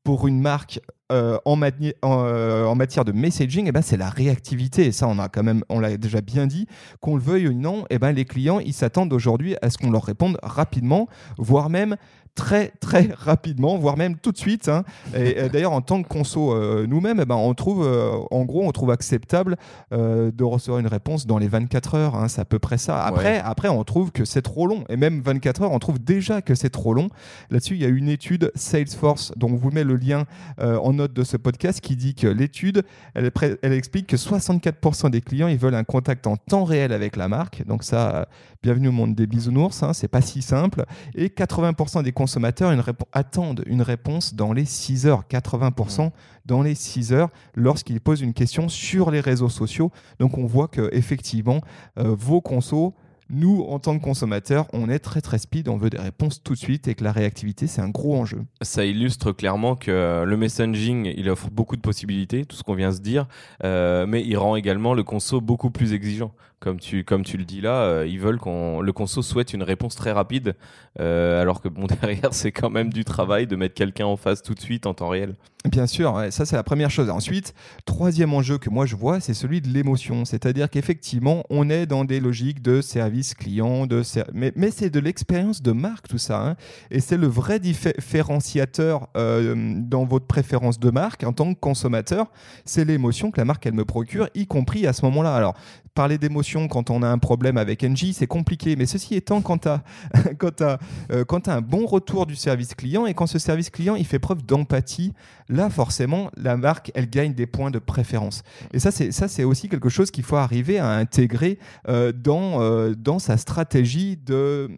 pour 0.03 0.27
une 0.27 0.39
marque 0.39 0.79
euh, 1.11 1.37
en, 1.45 1.59
en, 2.03 2.75
matière 2.75 3.05
de 3.05 3.11
messaging, 3.11 3.65
eh 3.67 3.71
ben, 3.71 3.81
c'est 3.81 3.97
la 3.97 4.09
réactivité. 4.09 4.87
Et 4.87 4.91
ça, 4.91 5.07
on 5.07 5.19
a 5.19 5.29
quand 5.29 5.43
même, 5.43 5.63
on 5.69 5.79
l'a 5.79 5.97
déjà 5.97 6.21
bien 6.21 6.47
dit, 6.47 6.67
qu'on 6.99 7.15
le 7.15 7.21
veuille 7.21 7.47
ou 7.47 7.53
non, 7.53 7.85
eh 7.89 7.99
ben, 7.99 8.11
les 8.11 8.25
clients, 8.25 8.59
ils 8.59 8.73
s'attendent 8.73 9.13
aujourd'hui 9.13 9.55
à 9.61 9.69
ce 9.69 9.77
qu'on 9.77 9.91
leur 9.91 10.03
réponde 10.03 10.37
rapidement, 10.43 11.07
voire 11.37 11.69
même 11.69 11.95
très 12.35 12.73
très 12.79 13.09
rapidement, 13.17 13.77
voire 13.77 13.97
même 13.97 14.17
tout 14.17 14.31
de 14.31 14.37
suite. 14.37 14.67
Hein. 14.67 14.83
Et, 15.15 15.49
d'ailleurs, 15.49 15.71
en 15.71 15.81
tant 15.81 16.03
que 16.03 16.07
conso 16.07 16.53
euh, 16.53 16.85
nous-mêmes, 16.87 17.19
eh 17.21 17.25
ben, 17.25 17.35
on 17.35 17.53
trouve, 17.53 17.85
euh, 17.85 18.11
en 18.29 18.43
gros, 18.43 18.63
on 18.63 18.71
trouve 18.71 18.91
acceptable 18.91 19.55
euh, 19.93 20.31
de 20.31 20.43
recevoir 20.43 20.79
une 20.79 20.87
réponse 20.87 21.25
dans 21.25 21.37
les 21.37 21.47
24 21.47 21.95
heures. 21.95 22.15
Hein. 22.15 22.27
c'est 22.27 22.41
à 22.41 22.45
peu 22.45 22.59
près 22.59 22.77
ça. 22.77 23.03
Après, 23.03 23.39
après, 23.39 23.69
on 23.69 23.83
trouve 23.83 24.11
que 24.11 24.25
c'est 24.25 24.41
trop 24.41 24.67
long. 24.67 24.83
Et 24.89 24.97
même 24.97 25.21
24 25.21 25.63
heures, 25.63 25.71
on 25.71 25.79
trouve 25.79 25.99
déjà 25.99 26.41
que 26.41 26.53
c'est 26.55 26.69
trop 26.69 26.93
long. 26.93 27.09
Là-dessus, 27.49 27.75
il 27.75 27.81
y 27.81 27.85
a 27.85 27.89
une 27.89 28.09
étude 28.09 28.51
Salesforce, 28.55 29.31
dont 29.37 29.49
on 29.49 29.55
vous 29.55 29.71
met 29.71 29.83
le 29.83 29.95
lien 29.95 30.25
en 30.59 30.93
note 30.93 31.13
de 31.13 31.23
ce 31.23 31.37
podcast, 31.37 31.79
qui 31.79 31.95
dit 31.95 32.15
que 32.15 32.27
l'étude, 32.27 32.83
elle, 33.13 33.31
elle, 33.61 33.73
explique 33.73 34.07
que 34.07 34.17
64% 34.17 35.09
des 35.09 35.21
clients, 35.21 35.47
ils 35.47 35.57
veulent 35.57 35.75
un 35.75 35.83
contact 35.83 36.27
en 36.27 36.35
temps 36.35 36.65
réel 36.65 36.91
avec 36.91 37.15
la 37.15 37.27
marque. 37.27 37.65
Donc 37.65 37.83
ça, 37.83 38.27
bienvenue 38.63 38.89
au 38.89 38.91
monde 38.91 39.15
des 39.15 39.27
bisounours. 39.27 39.83
Hein, 39.83 39.93
c'est 39.93 40.07
pas 40.07 40.21
si 40.21 40.41
simple. 40.41 40.85
Et 41.15 41.27
80% 41.27 42.03
des 42.03 42.11
consommateurs 42.25 42.73
attendent 43.11 43.61
une 43.67 43.83
réponse 43.83 44.33
dans 44.33 44.51
les 44.51 44.65
6 44.65 45.05
heures, 45.05 45.25
80% 45.29 46.09
dans 46.47 46.63
les 46.63 46.73
6 46.73 47.13
heures 47.13 47.29
lorsqu'ils 47.53 48.01
posent 48.01 48.21
une 48.21 48.33
question 48.33 48.67
sur 48.67 49.11
les 49.11 49.19
réseaux 49.19 49.49
sociaux. 49.49 49.91
Donc 50.17 50.39
on 50.39 50.47
voit 50.47 50.67
que 50.67 50.89
effectivement 50.91 51.61
euh, 51.99 52.15
vos 52.17 52.41
consos 52.41 52.95
nous, 53.29 53.63
en 53.69 53.79
tant 53.79 53.97
que 53.97 54.03
consommateurs, 54.03 54.67
on 54.71 54.87
est 54.87 54.99
très 54.99 55.19
très 55.19 55.39
speed, 55.39 55.67
on 55.67 55.77
veut 55.77 55.89
des 55.89 55.97
réponses 55.97 56.43
tout 56.43 56.53
de 56.53 56.59
suite 56.59 56.87
et 56.87 56.93
que 56.93 57.03
la 57.03 57.11
réactivité, 57.11 57.65
c'est 57.65 57.81
un 57.81 57.89
gros 57.89 58.15
enjeu. 58.15 58.43
Ça 58.61 58.85
illustre 58.85 59.31
clairement 59.31 59.75
que 59.75 60.23
le 60.23 60.37
messaging, 60.37 61.11
il 61.17 61.27
offre 61.31 61.49
beaucoup 61.49 61.75
de 61.75 61.81
possibilités, 61.81 62.45
tout 62.45 62.55
ce 62.55 62.61
qu'on 62.61 62.75
vient 62.75 62.91
de 62.91 62.95
se 62.95 63.01
dire, 63.01 63.27
euh, 63.63 64.05
mais 64.05 64.23
il 64.23 64.37
rend 64.37 64.55
également 64.55 64.93
le 64.93 65.03
conso 65.03 65.41
beaucoup 65.41 65.71
plus 65.71 65.93
exigeant 65.93 66.33
comme 66.59 66.79
tu, 66.79 67.03
comme 67.03 67.23
tu 67.23 67.37
le 67.37 67.45
dis 67.45 67.61
là, 67.61 67.81
euh, 67.81 68.07
ils 68.07 68.19
veulent 68.19 68.39
qu'on 68.39 68.81
le 68.81 68.93
conso 68.93 69.21
souhaite 69.21 69.53
une 69.53 69.63
réponse 69.63 69.95
très 69.95 70.11
rapide, 70.11 70.55
euh, 70.99 71.41
alors 71.41 71.61
que 71.61 71.67
bon 71.67 71.85
derrière 72.01 72.33
c'est 72.33 72.51
quand 72.51 72.69
même 72.69 72.91
du 72.91 73.05
travail 73.05 73.47
de 73.47 73.55
mettre 73.55 73.75
quelqu'un 73.75 74.05
en 74.05 74.17
face 74.17 74.41
tout 74.41 74.53
de 74.53 74.59
suite 74.59 74.85
en 74.85 74.93
temps 74.93 75.09
réel. 75.09 75.35
Bien 75.69 75.87
sûr, 75.87 76.21
ça 76.29 76.45
c'est 76.45 76.55
la 76.55 76.63
première 76.63 76.91
chose. 76.91 77.09
Ensuite, 77.09 77.55
troisième 77.85 78.33
enjeu 78.33 78.59
que 78.59 78.69
moi 78.69 78.85
je 78.85 78.95
vois, 78.95 79.19
c'est 79.19 79.33
celui 79.33 79.61
de 79.61 79.67
l'émotion, 79.67 80.23
c'est-à-dire 80.23 80.69
qu'effectivement 80.69 81.43
on 81.49 81.69
est 81.69 81.87
dans 81.87 82.05
des 82.05 82.19
logiques 82.19 82.61
de 82.61 82.81
service 82.81 83.33
client, 83.33 83.87
de 83.87 84.03
mais, 84.33 84.51
mais 84.55 84.69
c'est 84.69 84.91
de 84.91 84.99
l'expérience 84.99 85.61
de 85.61 85.71
marque 85.71 86.07
tout 86.07 86.19
ça, 86.19 86.47
hein. 86.47 86.55
et 86.91 86.99
c'est 86.99 87.17
le 87.17 87.27
vrai 87.27 87.59
différenciateur 87.59 89.07
euh, 89.17 89.55
dans 89.77 90.05
votre 90.05 90.27
préférence 90.27 90.79
de 90.79 90.91
marque 90.91 91.23
en 91.23 91.33
tant 91.33 91.53
que 91.53 91.59
consommateur, 91.59 92.27
c'est 92.63 92.85
l'émotion 92.85 93.31
que 93.31 93.39
la 93.39 93.45
marque 93.45 93.65
elle 93.65 93.73
me 93.73 93.85
procure, 93.85 94.29
y 94.35 94.45
compris 94.45 94.85
à 94.85 94.93
ce 94.93 95.03
moment-là. 95.05 95.35
Alors 95.35 95.55
parler 95.95 96.17
d'émotion 96.17 96.44
quand 96.69 96.89
on 96.89 97.01
a 97.03 97.07
un 97.07 97.17
problème 97.17 97.57
avec 97.57 97.83
NJ, 97.83 98.13
c'est 98.13 98.27
compliqué. 98.27 98.75
Mais 98.75 98.85
ceci 98.85 99.15
étant, 99.15 99.41
quand 99.41 99.59
tu 99.59 99.67
as, 99.67 99.83
euh, 101.11 101.25
un 101.47 101.61
bon 101.61 101.85
retour 101.85 102.25
du 102.25 102.35
service 102.35 102.73
client 102.75 103.05
et 103.05 103.13
quand 103.13 103.27
ce 103.27 103.39
service 103.39 103.69
client 103.69 103.95
il 103.95 104.05
fait 104.05 104.19
preuve 104.19 104.43
d'empathie, 104.43 105.13
là 105.49 105.69
forcément 105.69 106.31
la 106.37 106.57
marque 106.57 106.91
elle 106.95 107.09
gagne 107.09 107.33
des 107.33 107.45
points 107.45 107.71
de 107.71 107.79
préférence. 107.79 108.43
Et 108.73 108.79
ça 108.79 108.91
c'est 108.91 109.43
aussi 109.43 109.69
quelque 109.69 109.89
chose 109.89 110.11
qu'il 110.11 110.23
faut 110.23 110.37
arriver 110.37 110.79
à 110.79 110.89
intégrer 110.89 111.59
euh, 111.87 112.11
euh, 112.27 112.95
dans 112.95 113.19
sa 113.19 113.37
stratégie 113.37 114.17
de 114.17 114.69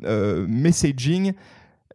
messaging 0.47 1.33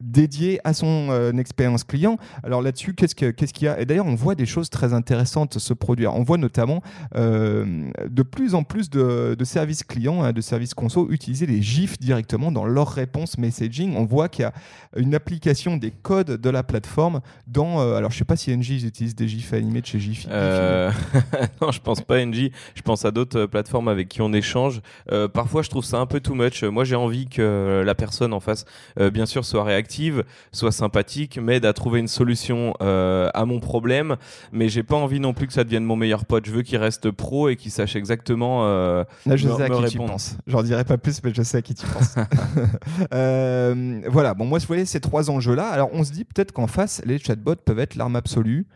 dédié 0.02 0.60
à 0.64 0.74
son 0.74 1.08
euh, 1.10 1.32
expérience 1.32 1.84
client. 1.84 2.16
Alors 2.42 2.62
là-dessus, 2.62 2.94
qu'est-ce 2.94 3.14
qu'il 3.14 3.64
y 3.64 3.68
a? 3.68 3.80
Et 3.80 3.86
d'ailleurs, 3.86 4.06
on 4.06 4.14
voit 4.14 4.34
des 4.34 4.46
choses 4.46 4.68
très 4.68 4.92
intéressantes 4.92 5.58
se 5.58 5.72
produire. 5.72 6.14
On 6.14 6.22
voit 6.22 6.38
notamment 6.38 6.82
euh, 7.16 7.90
de 8.08 8.22
plus 8.22 8.54
en 8.54 8.64
plus 8.64 8.90
de, 8.90 9.36
services 9.44 9.84
clients, 9.84 10.22
hein, 10.22 10.32
de 10.32 10.40
services 10.40 10.74
conso, 10.74 11.08
utiliser 11.10 11.46
les 11.46 11.62
GIFs 11.62 11.98
directement 11.98 12.52
dans 12.52 12.64
leur 12.64 12.88
réponse 12.88 13.38
messaging. 13.38 13.94
On 13.96 14.04
voit 14.04 14.28
qu'il 14.28 14.42
y 14.42 14.46
a 14.46 14.52
une 14.96 15.14
application 15.14 15.76
des 15.76 15.90
codes 15.90 16.40
de 16.40 16.50
la 16.50 16.62
plateforme 16.62 17.20
dans... 17.46 17.80
Euh, 17.80 17.96
alors, 17.96 18.10
je 18.10 18.16
ne 18.16 18.18
sais 18.18 18.24
pas 18.24 18.36
si 18.36 18.56
NG 18.56 18.84
utilise 18.84 19.14
des 19.14 19.28
GIFs 19.28 19.52
animés 19.52 19.80
de 19.80 19.86
chez 19.86 20.00
GIF. 20.00 20.26
non, 21.60 21.70
je 21.70 21.80
pense 21.80 22.00
pas 22.00 22.24
NG. 22.24 22.50
Je 22.74 22.82
pense 22.82 23.04
à 23.04 23.10
d'autres 23.10 23.46
plateformes 23.46 23.88
avec 23.88 24.08
qui 24.08 24.20
on 24.22 24.32
échange. 24.32 24.80
parfois, 25.32 25.62
je 25.62 25.70
trouve 25.70 25.84
ça 25.84 25.98
un 25.98 26.06
peu 26.06 26.20
too 26.20 26.34
much. 26.34 26.64
Moi, 26.64 26.84
j'ai 26.84 26.96
envie 26.96 27.26
que 27.26 27.82
la 27.84 27.94
personne 27.94 28.32
en 28.32 28.40
face, 28.40 28.64
bien 29.12 29.26
sûr, 29.26 29.44
soit 29.44 29.64
réactive 29.64 29.91
soit 30.52 30.72
sympathique, 30.72 31.38
m'aide 31.38 31.64
à 31.64 31.72
trouver 31.72 32.00
une 32.00 32.08
solution 32.08 32.74
euh, 32.80 33.30
à 33.34 33.44
mon 33.44 33.60
problème, 33.60 34.16
mais 34.52 34.68
j'ai 34.68 34.82
pas 34.82 34.96
envie 34.96 35.20
non 35.20 35.34
plus 35.34 35.46
que 35.46 35.52
ça 35.52 35.64
devienne 35.64 35.84
mon 35.84 35.96
meilleur 35.96 36.24
pote. 36.24 36.46
Je 36.46 36.52
veux 36.52 36.62
qu'il 36.62 36.78
reste 36.78 37.10
pro 37.10 37.48
et 37.48 37.56
qu'il 37.56 37.70
sache 37.70 37.96
exactement. 37.96 38.66
Euh, 38.66 39.04
Là, 39.26 39.36
je 39.36 39.48
sais 39.48 39.62
à 39.62 39.68
qui 39.68 39.92
tu 39.92 39.98
penses. 39.98 40.36
J'en 40.46 40.62
dirai 40.62 40.84
pas 40.84 40.98
plus, 40.98 41.22
mais 41.22 41.32
je 41.34 41.42
sais 41.42 41.58
à 41.58 41.62
qui 41.62 41.74
tu 41.74 41.86
penses. 41.86 42.14
Euh, 43.12 44.00
voilà. 44.08 44.34
Bon, 44.34 44.44
moi, 44.44 44.58
vous 44.58 44.66
voyez 44.66 44.84
ces 44.84 45.00
trois 45.00 45.30
enjeux-là. 45.30 45.68
Alors, 45.68 45.90
on 45.92 46.04
se 46.04 46.12
dit 46.12 46.24
peut-être 46.24 46.52
qu'en 46.52 46.66
face, 46.66 47.02
les 47.04 47.18
chatbots 47.18 47.56
peuvent 47.56 47.78
être 47.78 47.94
l'arme 47.96 48.16
absolue 48.16 48.66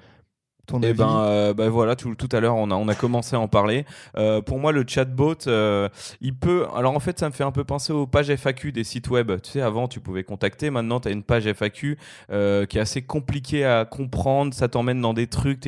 ton 0.67 0.83
Et 0.83 0.89
eh 0.89 0.95
ben, 0.95 1.53
ben 1.55 1.69
voilà, 1.69 1.97
tout, 1.97 2.15
tout 2.15 2.29
à 2.33 2.41
l'heure 2.41 2.57
on 2.57 2.71
a, 2.71 2.75
on 2.75 2.89
a 2.89 2.95
commencé 2.95 3.37
à 3.37 3.41
en 3.41 3.49
parler. 3.49 3.85
pour 4.47 4.59
moi, 4.59 4.73
le 4.73 4.85
chatbot, 4.87 5.35
il 6.21 6.35
peut. 6.35 6.67
Alors 6.75 6.95
en 6.95 7.01
fait, 7.01 7.19
ça 7.19 7.29
me 7.29 7.33
fait 7.33 7.45
un 7.45 7.53
peu 7.53 7.65
penser 7.65 7.93
aux 7.93 8.07
pages 8.07 8.35
FAQ 8.35 8.73
des 8.73 8.85
sites 8.85 9.09
web. 9.09 9.33
Tu 9.43 9.53
sais, 9.53 9.61
avant 9.61 9.89
tu 9.89 10.01
pouvais 10.01 10.25
contacter, 10.25 10.71
maintenant 10.71 11.01
tu 11.01 11.09
as 11.09 11.11
une 11.11 11.23
page 11.23 11.47
FAQ 11.47 11.99
qui 12.29 12.35
est 12.35 12.81
assez 12.81 13.03
compliquée 13.03 13.65
à 13.65 13.85
comprendre. 13.85 14.55
Ça 14.55 14.69
t'emmène 14.69 15.01
dans 15.01 15.15
des 15.15 15.27
trucs. 15.27 15.67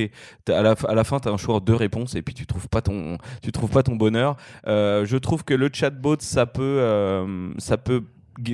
À 0.48 0.62
la, 0.62 0.74
à 0.86 0.94
la 0.94 1.04
fin, 1.04 1.20
tu 1.20 1.28
as 1.28 1.32
un 1.32 1.36
choix 1.36 1.60
de 1.60 1.64
deux 1.64 1.74
réponses 1.74 2.14
et 2.14 2.22
puis 2.22 2.34
tu 2.34 2.46
trouves 2.46 2.68
pas 2.68 2.82
ton, 2.82 3.18
tu 3.42 3.52
trouves 3.52 3.70
pas 3.70 3.82
ton 3.82 3.96
bonheur. 3.96 4.36
je 4.66 5.16
trouve 5.16 5.44
que 5.44 5.54
le 5.54 5.70
chatbot, 5.72 6.16
ça 6.20 6.46
peut, 6.46 7.54
ça 7.58 7.76
peut 7.76 8.02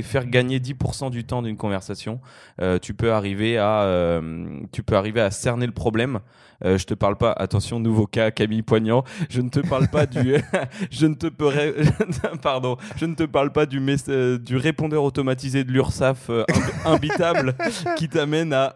faire 0.02 0.26
gagner 0.26 0.58
10% 0.58 1.10
du 1.10 1.24
temps 1.24 1.42
d'une 1.42 1.56
conversation, 1.56 2.20
euh, 2.60 2.78
tu 2.78 2.94
peux 2.94 3.12
arriver 3.12 3.58
à 3.58 3.82
euh, 3.82 4.60
tu 4.72 4.82
peux 4.82 4.96
arriver 4.96 5.20
à 5.20 5.30
cerner 5.30 5.66
le 5.66 5.72
problème. 5.72 6.20
Euh, 6.64 6.78
je 6.78 6.84
te 6.84 6.94
parle 6.94 7.16
pas, 7.16 7.32
attention, 7.32 7.80
nouveau 7.80 8.06
cas, 8.06 8.30
Camille 8.30 8.62
Poignant. 8.62 9.04
Je 9.28 9.40
ne 9.40 9.48
te 9.48 9.60
parle 9.60 9.88
pas 9.88 10.06
du, 10.06 10.36
je 10.90 11.06
ne 11.06 11.14
te 11.14 11.26
pardon, 12.42 12.76
je 12.96 13.06
ne 13.06 13.14
te 13.14 13.24
parle 13.24 13.52
pas 13.52 13.66
du 13.66 13.80
du 14.38 14.56
répondeur 14.56 15.04
automatisé 15.04 15.64
de 15.64 15.70
l'URSSAF 15.70 16.30
imbitable 16.84 17.54
qui 17.96 18.08
t'amène 18.08 18.52
à 18.52 18.72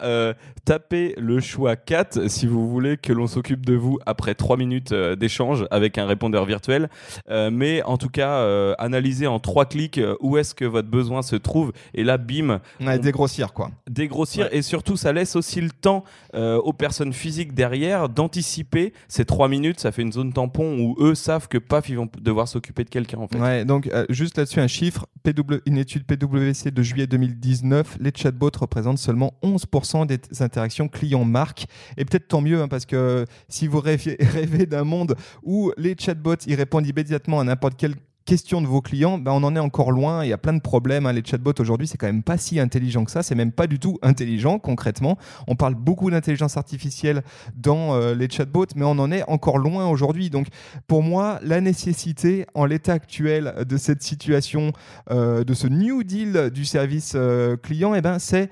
taper 0.65 1.15
le 1.17 1.41
choix 1.41 1.77
4 1.77 2.29
si 2.29 2.47
vous 2.47 2.69
voulez 2.69 2.97
que 2.97 3.13
l'on 3.13 3.27
s'occupe 3.27 3.65
de 3.65 3.75
vous 3.75 3.99
après 4.07 4.35
3 4.35 4.57
minutes 4.57 4.93
d'échange 4.93 5.67
avec 5.71 5.99
un 5.99 6.07
répondeur 6.07 6.45
virtuel. 6.45 6.89
mais 7.29 7.83
en 7.85 7.97
tout 7.97 8.11
cas, 8.11 8.75
analyser 8.79 9.27
en 9.27 9.39
3 9.39 9.67
clics 9.67 10.01
où 10.21 10.37
est-ce 10.37 10.55
que 10.55 10.65
votre 10.65 10.89
besoin 10.89 11.23
se 11.23 11.37
trouve. 11.37 11.73
Et 11.95 12.05
là, 12.05 12.19
bim. 12.19 12.61
Ouais, 12.81 12.99
dégrossir, 12.99 13.53
quoi. 13.53 13.71
Dégrossir. 13.89 14.49
Et 14.53 14.63
surtout, 14.63 14.97
ça 14.97 15.13
laisse 15.13 15.37
aussi 15.37 15.61
le 15.61 15.71
temps 15.71 16.05
euh, 16.35 16.57
aux 16.57 16.73
personnes 16.73 17.13
physiques 17.13 17.55
derrière 17.55 17.68
d'anticiper 18.09 18.93
ces 19.09 19.25
trois 19.25 19.49
minutes. 19.49 19.81
Ça 19.81 19.93
fait 19.93 20.03
une 20.03 20.13
zone 20.13 20.33
tampon 20.33 20.79
où 20.81 20.97
eux 21.01 21.15
savent 21.15 21.49
que 21.49 21.59
paf, 21.59 21.89
ils 21.89 21.97
vont 21.97 22.09
devoir 22.21 22.49
s'occuper 22.49 22.85
de 22.85 22.91
quelqu'un, 22.91 23.19
en 23.19 23.29
fait. 23.29 23.39
Ouais, 23.39 23.65
donc 23.65 23.89
euh, 23.89 24.07
juste 24.09 24.39
là-dessus, 24.39 24.61
un 24.61 24.67
chiffre. 24.67 25.07
PW, 25.23 25.57
une 25.67 25.79
étude 25.79 26.05
PwC 26.05 26.71
de 26.71 26.83
juillet 26.83 27.07
2019, 27.07 27.99
les 28.01 28.13
chatbots 28.15 28.51
représentent 28.59 28.99
seulement 28.99 29.35
11% 29.43 30.07
des 30.07 30.19
interactions 30.41 30.89
clients-marques. 30.89 31.67
Et 31.97 32.05
peut-être 32.05 32.29
tant 32.29 32.41
mieux, 32.41 32.61
hein, 32.63 32.69
parce 32.69 32.87
que 32.87 33.25
si 33.49 33.67
vous 33.67 33.81
rêvez 33.81 34.67
d'un 34.67 34.85
monde 34.85 35.17
où 35.43 35.73
les 35.77 35.97
chatbots, 35.99 36.37
ils 36.47 36.55
répondent 36.55 36.87
immédiatement 36.87 37.41
à 37.41 37.45
n'importe 37.45 37.75
quel 37.77 37.95
question 38.29 38.61
de 38.61 38.67
vos 38.67 38.83
clients, 38.83 39.17
ben 39.17 39.33
on 39.33 39.43
en 39.43 39.57
est 39.57 39.59
encore 39.59 39.91
loin. 39.91 40.23
Il 40.23 40.29
y 40.29 40.35
a 40.35 40.39
plein 40.39 40.53
de 40.53 40.61
problèmes. 40.61 41.07
Hein. 41.07 41.15
Les 41.15 41.23
chatbots 41.25 41.55
aujourd'hui, 41.61 41.87
c'est 41.87 41.97
quand 41.97 42.09
même 42.09 42.23
pas 42.23 42.37
si 42.37 42.61
intelligent 42.61 43.03
que 43.07 43.11
ça. 43.11 43.23
C'est 43.23 43.35
même 43.35 43.53
pas 43.53 43.67
du 43.67 43.79
tout 43.79 43.99
intelligent 44.03 44.59
concrètement. 44.59 45.17
On 45.47 45.57
parle 45.57 45.75
beaucoup 45.75 46.11
d'intelligence 46.11 46.59
artificielle 46.59 47.23
dans 47.57 47.95
euh, 47.95 48.15
les 48.15 48.29
chatbots, 48.29 48.67
mais 48.77 48.85
on 48.85 48.99
en 48.99 49.11
est 49.11 49.27
encore 49.31 49.57
loin 49.57 49.89
aujourd'hui. 49.89 50.29
Donc, 50.29 50.49
pour 50.87 51.03
moi, 51.03 51.39
la 51.43 51.63
nécessité 51.63 52.45
en 52.53 52.67
l'état 52.67 52.93
actuel 52.93 53.55
de 53.67 53.77
cette 53.79 54.03
situation, 54.03 54.73
euh, 55.11 55.43
de 55.43 55.55
ce 55.55 55.67
New 55.67 56.03
Deal 56.03 56.51
du 56.53 56.67
service 56.67 57.15
euh, 57.15 57.57
client, 57.57 57.95
et 57.95 57.99
eh 57.99 58.03
ben, 58.03 58.19
c'est 58.19 58.51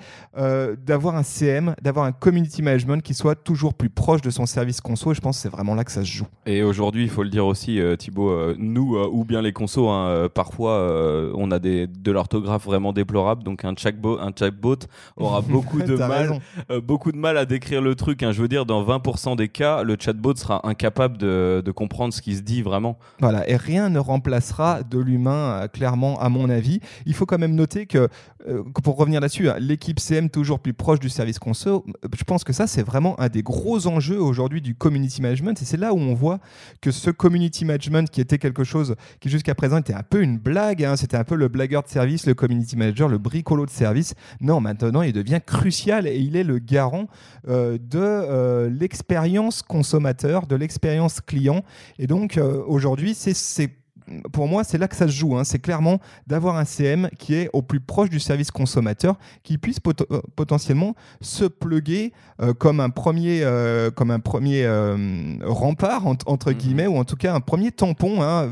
d'avoir 0.87 1.17
un 1.17 1.23
CM, 1.23 1.75
d'avoir 1.83 2.07
un 2.07 2.13
community 2.13 2.63
management 2.63 3.03
qui 3.03 3.13
soit 3.13 3.35
toujours 3.35 3.75
plus 3.75 3.91
proche 3.91 4.23
de 4.23 4.31
son 4.31 4.47
service 4.47 4.81
conso. 4.81 5.13
Et 5.13 5.15
je 5.15 5.21
pense 5.21 5.37
que 5.37 5.43
c'est 5.43 5.51
vraiment 5.51 5.75
là 5.75 5.85
que 5.85 5.93
ça 5.93 6.01
se 6.01 6.11
joue. 6.11 6.27
Et 6.47 6.63
aujourd'hui, 6.63 7.03
il 7.03 7.11
faut 7.11 7.23
le 7.23 7.29
dire 7.29 7.45
aussi, 7.45 7.79
Thibaut, 7.99 8.55
nous 8.57 8.97
ou 8.97 9.25
bien 9.25 9.43
les 9.43 9.53
Hein, 9.67 10.09
euh, 10.09 10.29
parfois, 10.29 10.73
euh, 10.73 11.33
on 11.35 11.51
a 11.51 11.59
des, 11.59 11.87
de 11.87 12.13
l'orthographe 12.13 12.65
vraiment 12.65 12.93
déplorable. 12.93 13.43
Donc 13.43 13.65
un 13.65 13.75
chatbot, 13.77 14.19
un 14.19 14.31
chatbot 14.37 14.79
aura 15.17 15.41
beaucoup 15.49 15.81
de 15.81 15.97
mal, 15.97 16.41
euh, 16.71 16.81
beaucoup 16.81 17.13
de 17.13 17.17
mal 17.17 17.37
à 17.37 17.45
décrire 17.45 17.83
le 17.83 17.95
truc. 17.95 18.23
Hein. 18.23 18.33
Je 18.33 18.41
veux 18.41 18.49
dire, 18.49 18.67
dans 18.67 18.85
20% 18.85 19.37
des 19.37 19.49
cas, 19.49 19.83
le 19.83 19.97
chatbot 19.99 20.35
sera 20.37 20.67
incapable 20.67 21.19
de, 21.19 21.63
de, 21.65 21.71
comprendre 21.73 22.15
ce 22.15 22.23
qui 22.23 22.37
se 22.37 22.43
dit 22.43 22.63
vraiment. 22.63 22.99
Voilà, 23.21 23.49
et 23.49 23.57
rien 23.57 23.91
ne 23.91 23.99
remplacera 23.99 24.83
de 24.83 24.99
l'humain, 24.99 25.69
clairement, 25.73 26.19
à 26.21 26.29
mon 26.29 26.49
avis. 26.49 26.81
Il 27.05 27.15
faut 27.15 27.27
quand 27.27 27.39
même 27.39 27.55
noter 27.55 27.87
que, 27.87 28.09
pour 28.83 28.97
revenir 28.97 29.21
là-dessus, 29.21 29.51
hein, 29.51 29.57
l'équipe 29.59 30.01
CM 30.01 30.31
toujours 30.31 30.61
plus 30.61 30.73
proche 30.73 31.01
du 31.01 31.09
service 31.09 31.39
conso, 31.39 31.85
je 32.17 32.25
pense 32.25 32.45
que 32.45 32.53
ça, 32.53 32.67
c'est 32.67 32.83
vraiment 32.83 33.19
un 33.21 33.29
des 33.29 33.43
gros 33.43 33.87
enjeux 33.87 34.21
aujourd'hui 34.21 34.63
du 34.63 34.75
community 34.75 35.21
management. 35.21 35.61
Et 35.61 35.65
c'est 35.65 35.77
là 35.77 35.93
où 35.93 35.99
on 35.99 36.15
voit 36.15 36.39
que 36.81 36.91
ce 36.91 37.11
community 37.11 37.65
management, 37.65 38.11
qui 38.11 38.21
était 38.21 38.39
quelque 38.39 38.65
chose 38.65 38.95
qui 39.21 39.29
jusqu'à 39.29 39.55
présent 39.57 39.79
était 39.79 39.95
un 39.95 40.05
peu 40.05 40.23
une 40.23 40.39
blague, 40.39 40.85
hein. 40.85 40.97
c'était 40.97 41.17
un 41.17 41.25
peu 41.25 41.35
le 41.35 41.49
blagueur 41.49 41.83
de 41.83 41.89
service, 41.89 42.27
le 42.27 42.35
community 42.35 42.77
manager, 42.77 43.09
le 43.09 43.19
bricolo 43.19 43.67
de 43.67 43.71
service. 43.71 44.15
Non, 44.41 44.61
maintenant 44.61 45.03
il 45.03 45.13
devient 45.13 45.41
crucial 45.45 46.07
et 46.07 46.17
il 46.17 46.37
est 46.37 46.45
le 46.45 46.59
garant 46.59 47.09
euh, 47.49 47.79
de 47.79 47.99
euh, 47.99 48.71
l'expérience 48.71 49.63
consommateur, 49.63 50.47
de 50.47 50.55
l'expérience 50.55 51.21
client. 51.21 51.63
Et 51.99 52.07
donc 52.07 52.39
euh, 52.39 52.63
aujourd'hui, 52.67 53.15
c'est 53.15 53.71
pour 54.33 54.49
moi, 54.49 54.65
c'est 54.65 54.79
là 54.79 54.89
que 54.89 54.97
ça 54.97 55.07
se 55.07 55.13
joue. 55.13 55.37
Hein. 55.37 55.45
C'est 55.45 55.59
clairement 55.59 56.01
d'avoir 56.27 56.57
un 56.57 56.65
CM 56.65 57.09
qui 57.19 57.35
est 57.35 57.51
au 57.53 57.63
plus 57.63 57.81
proche 57.81 58.11
du 58.11 58.21
service 58.21 58.51
consommateur, 58.51 59.19
qui 59.43 59.59
puisse 59.59 59.79
euh, 59.87 60.21
potentiellement 60.37 60.95
se 61.21 61.45
pluguer 61.45 62.13
euh, 62.41 62.53
comme 62.55 62.81
un 62.81 62.91
premier, 62.91 63.41
euh, 63.43 63.91
comme 63.91 64.11
un 64.11 64.21
premier 64.21 64.67
rempart, 65.43 66.07
entre 66.07 66.51
mhm. 66.51 66.57
guillemets, 66.57 66.87
ou 66.87 66.97
en 66.97 67.05
tout 67.05 67.17
cas 67.17 67.35
un 67.35 67.41
premier 67.41 67.73
tampon 67.73 68.23
hein, 68.23 68.49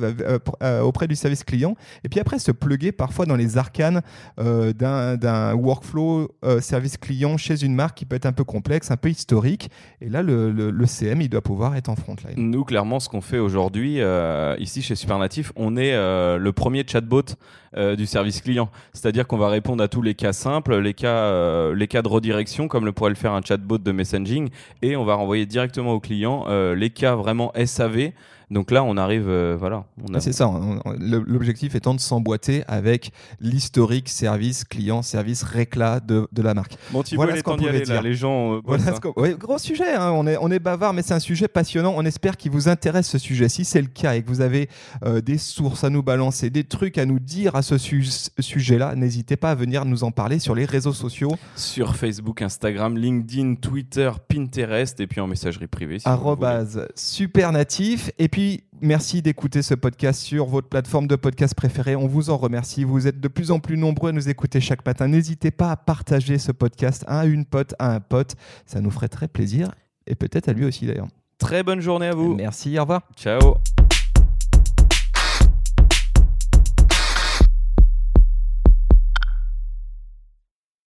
auprès 0.82 1.06
du 1.06 1.16
service 1.16 1.44
client. 1.44 1.76
Et 2.02 2.08
puis 2.08 2.20
après, 2.20 2.38
se 2.38 2.52
pluguer 2.52 2.92
parfois 2.92 3.26
dans 3.26 3.36
les 3.36 3.58
arcanes 3.58 4.02
d'un 4.38 5.54
workflow 5.54 6.30
service 6.60 6.96
client 6.96 7.36
chez 7.36 7.62
une 7.62 7.74
marque 7.74 7.98
qui 7.98 8.04
peut 8.04 8.16
être 8.16 8.26
un 8.26 8.32
peu 8.32 8.44
complexe, 8.44 8.90
un 8.90 8.96
peu 8.96 9.10
historique. 9.10 9.70
Et 10.00 10.08
là, 10.08 10.22
le, 10.22 10.50
le 10.50 10.86
CM, 10.86 11.20
il 11.20 11.28
doit 11.28 11.42
pouvoir 11.42 11.76
être 11.76 11.88
en 11.88 11.96
frontline. 11.96 12.34
Nous, 12.36 12.64
clairement, 12.64 13.00
ce 13.00 13.08
qu'on 13.08 13.20
fait 13.20 13.38
aujourd'hui, 13.38 14.00
ici 14.58 14.82
chez 14.82 14.94
Supernatif, 14.94 15.43
on 15.56 15.76
est 15.76 15.92
euh, 15.92 16.38
le 16.38 16.52
premier 16.52 16.84
chatbot 16.86 17.22
euh, 17.76 17.96
du 17.96 18.06
service 18.06 18.40
client. 18.40 18.70
C'est-à-dire 18.92 19.26
qu'on 19.26 19.36
va 19.36 19.48
répondre 19.48 19.82
à 19.82 19.88
tous 19.88 20.02
les 20.02 20.14
cas 20.14 20.32
simples, 20.32 20.78
les 20.78 20.94
cas, 20.94 21.08
euh, 21.08 21.74
les 21.74 21.88
cas 21.88 22.02
de 22.02 22.08
redirection, 22.08 22.68
comme 22.68 22.84
le 22.84 22.92
pourrait 22.92 23.10
le 23.10 23.16
faire 23.16 23.32
un 23.32 23.42
chatbot 23.42 23.78
de 23.78 23.92
messaging, 23.92 24.48
et 24.82 24.96
on 24.96 25.04
va 25.04 25.14
renvoyer 25.14 25.46
directement 25.46 25.92
au 25.92 26.00
client 26.00 26.46
les 26.74 26.90
cas 26.90 27.14
vraiment 27.14 27.52
SAV 27.64 28.12
donc 28.54 28.70
là, 28.70 28.84
on 28.84 28.96
arrive, 28.96 29.28
euh, 29.28 29.56
voilà. 29.58 29.84
A... 30.14 30.20
C'est 30.20 30.32
ça. 30.32 30.48
L'objectif 30.98 31.74
étant 31.74 31.92
de 31.92 32.00
s'emboîter 32.00 32.62
avec 32.68 33.10
l'historique 33.40 34.08
service 34.08 34.64
client, 34.64 35.02
service 35.02 35.42
réclat 35.42 35.98
de, 36.00 36.28
de 36.32 36.40
la 36.40 36.54
marque. 36.54 36.76
Bon, 36.92 37.02
voilà 37.14 37.36
ce 37.36 37.42
qu'on 37.42 37.56
pourrait 37.56 37.80
dire. 37.80 38.00
les 38.00 38.14
gens. 38.14 38.60
Euh, 38.66 39.36
gros 39.36 39.58
sujet. 39.58 39.92
Hein. 39.94 40.12
On 40.12 40.26
est 40.26 40.36
on 40.40 40.50
est 40.50 40.60
bavard, 40.60 40.94
mais 40.94 41.02
c'est 41.02 41.14
un 41.14 41.20
sujet 41.20 41.48
passionnant. 41.48 41.94
On 41.96 42.04
espère 42.04 42.36
qu'il 42.36 42.52
vous 42.52 42.68
intéresse 42.68 43.08
ce 43.08 43.18
sujet. 43.18 43.48
Si 43.48 43.64
c'est 43.64 43.82
le 43.82 43.88
cas 43.88 44.14
et 44.14 44.22
que 44.22 44.28
vous 44.28 44.40
avez 44.40 44.68
euh, 45.04 45.20
des 45.20 45.38
sources 45.38 45.82
à 45.82 45.90
nous 45.90 46.04
balancer, 46.04 46.48
des 46.48 46.64
trucs 46.64 46.96
à 46.96 47.06
nous 47.06 47.18
dire 47.18 47.56
à 47.56 47.62
ce 47.62 47.76
sujet-là, 47.76 48.94
n'hésitez 48.94 49.36
pas 49.36 49.50
à 49.50 49.54
venir 49.56 49.84
nous 49.84 50.04
en 50.04 50.12
parler 50.12 50.38
sur 50.38 50.54
les 50.54 50.64
réseaux 50.64 50.92
sociaux. 50.92 51.32
Sur 51.56 51.96
Facebook, 51.96 52.40
Instagram, 52.40 52.96
LinkedIn, 52.96 53.56
Twitter, 53.56 54.10
Pinterest, 54.28 55.00
et 55.00 55.08
puis 55.08 55.20
en 55.20 55.26
messagerie 55.26 55.66
privée. 55.66 55.98
Si 55.98 56.08
super 56.94 57.52
natif. 57.52 58.10
Et 58.18 58.28
puis, 58.28 58.43
merci 58.80 59.22
d'écouter 59.22 59.62
ce 59.62 59.74
podcast 59.74 60.20
sur 60.20 60.46
votre 60.46 60.68
plateforme 60.68 61.06
de 61.06 61.16
podcast 61.16 61.54
préférée. 61.54 61.96
On 61.96 62.06
vous 62.06 62.30
en 62.30 62.36
remercie. 62.36 62.84
Vous 62.84 63.06
êtes 63.06 63.20
de 63.20 63.28
plus 63.28 63.50
en 63.50 63.60
plus 63.60 63.76
nombreux 63.76 64.10
à 64.10 64.12
nous 64.12 64.28
écouter 64.28 64.60
chaque 64.60 64.84
matin. 64.84 65.08
N'hésitez 65.08 65.50
pas 65.50 65.70
à 65.70 65.76
partager 65.76 66.38
ce 66.38 66.52
podcast 66.52 67.04
à 67.06 67.26
une 67.26 67.44
pote, 67.44 67.74
à 67.78 67.94
un 67.94 68.00
pote. 68.00 68.34
Ça 68.66 68.80
nous 68.80 68.90
ferait 68.90 69.08
très 69.08 69.28
plaisir. 69.28 69.70
Et 70.06 70.14
peut-être 70.14 70.48
à 70.48 70.52
lui 70.52 70.64
aussi 70.64 70.86
d'ailleurs. 70.86 71.08
Très 71.38 71.62
bonne 71.62 71.80
journée 71.80 72.06
à 72.06 72.14
vous. 72.14 72.34
Merci, 72.34 72.78
au 72.78 72.82
revoir. 72.82 73.02
Ciao. 73.16 73.56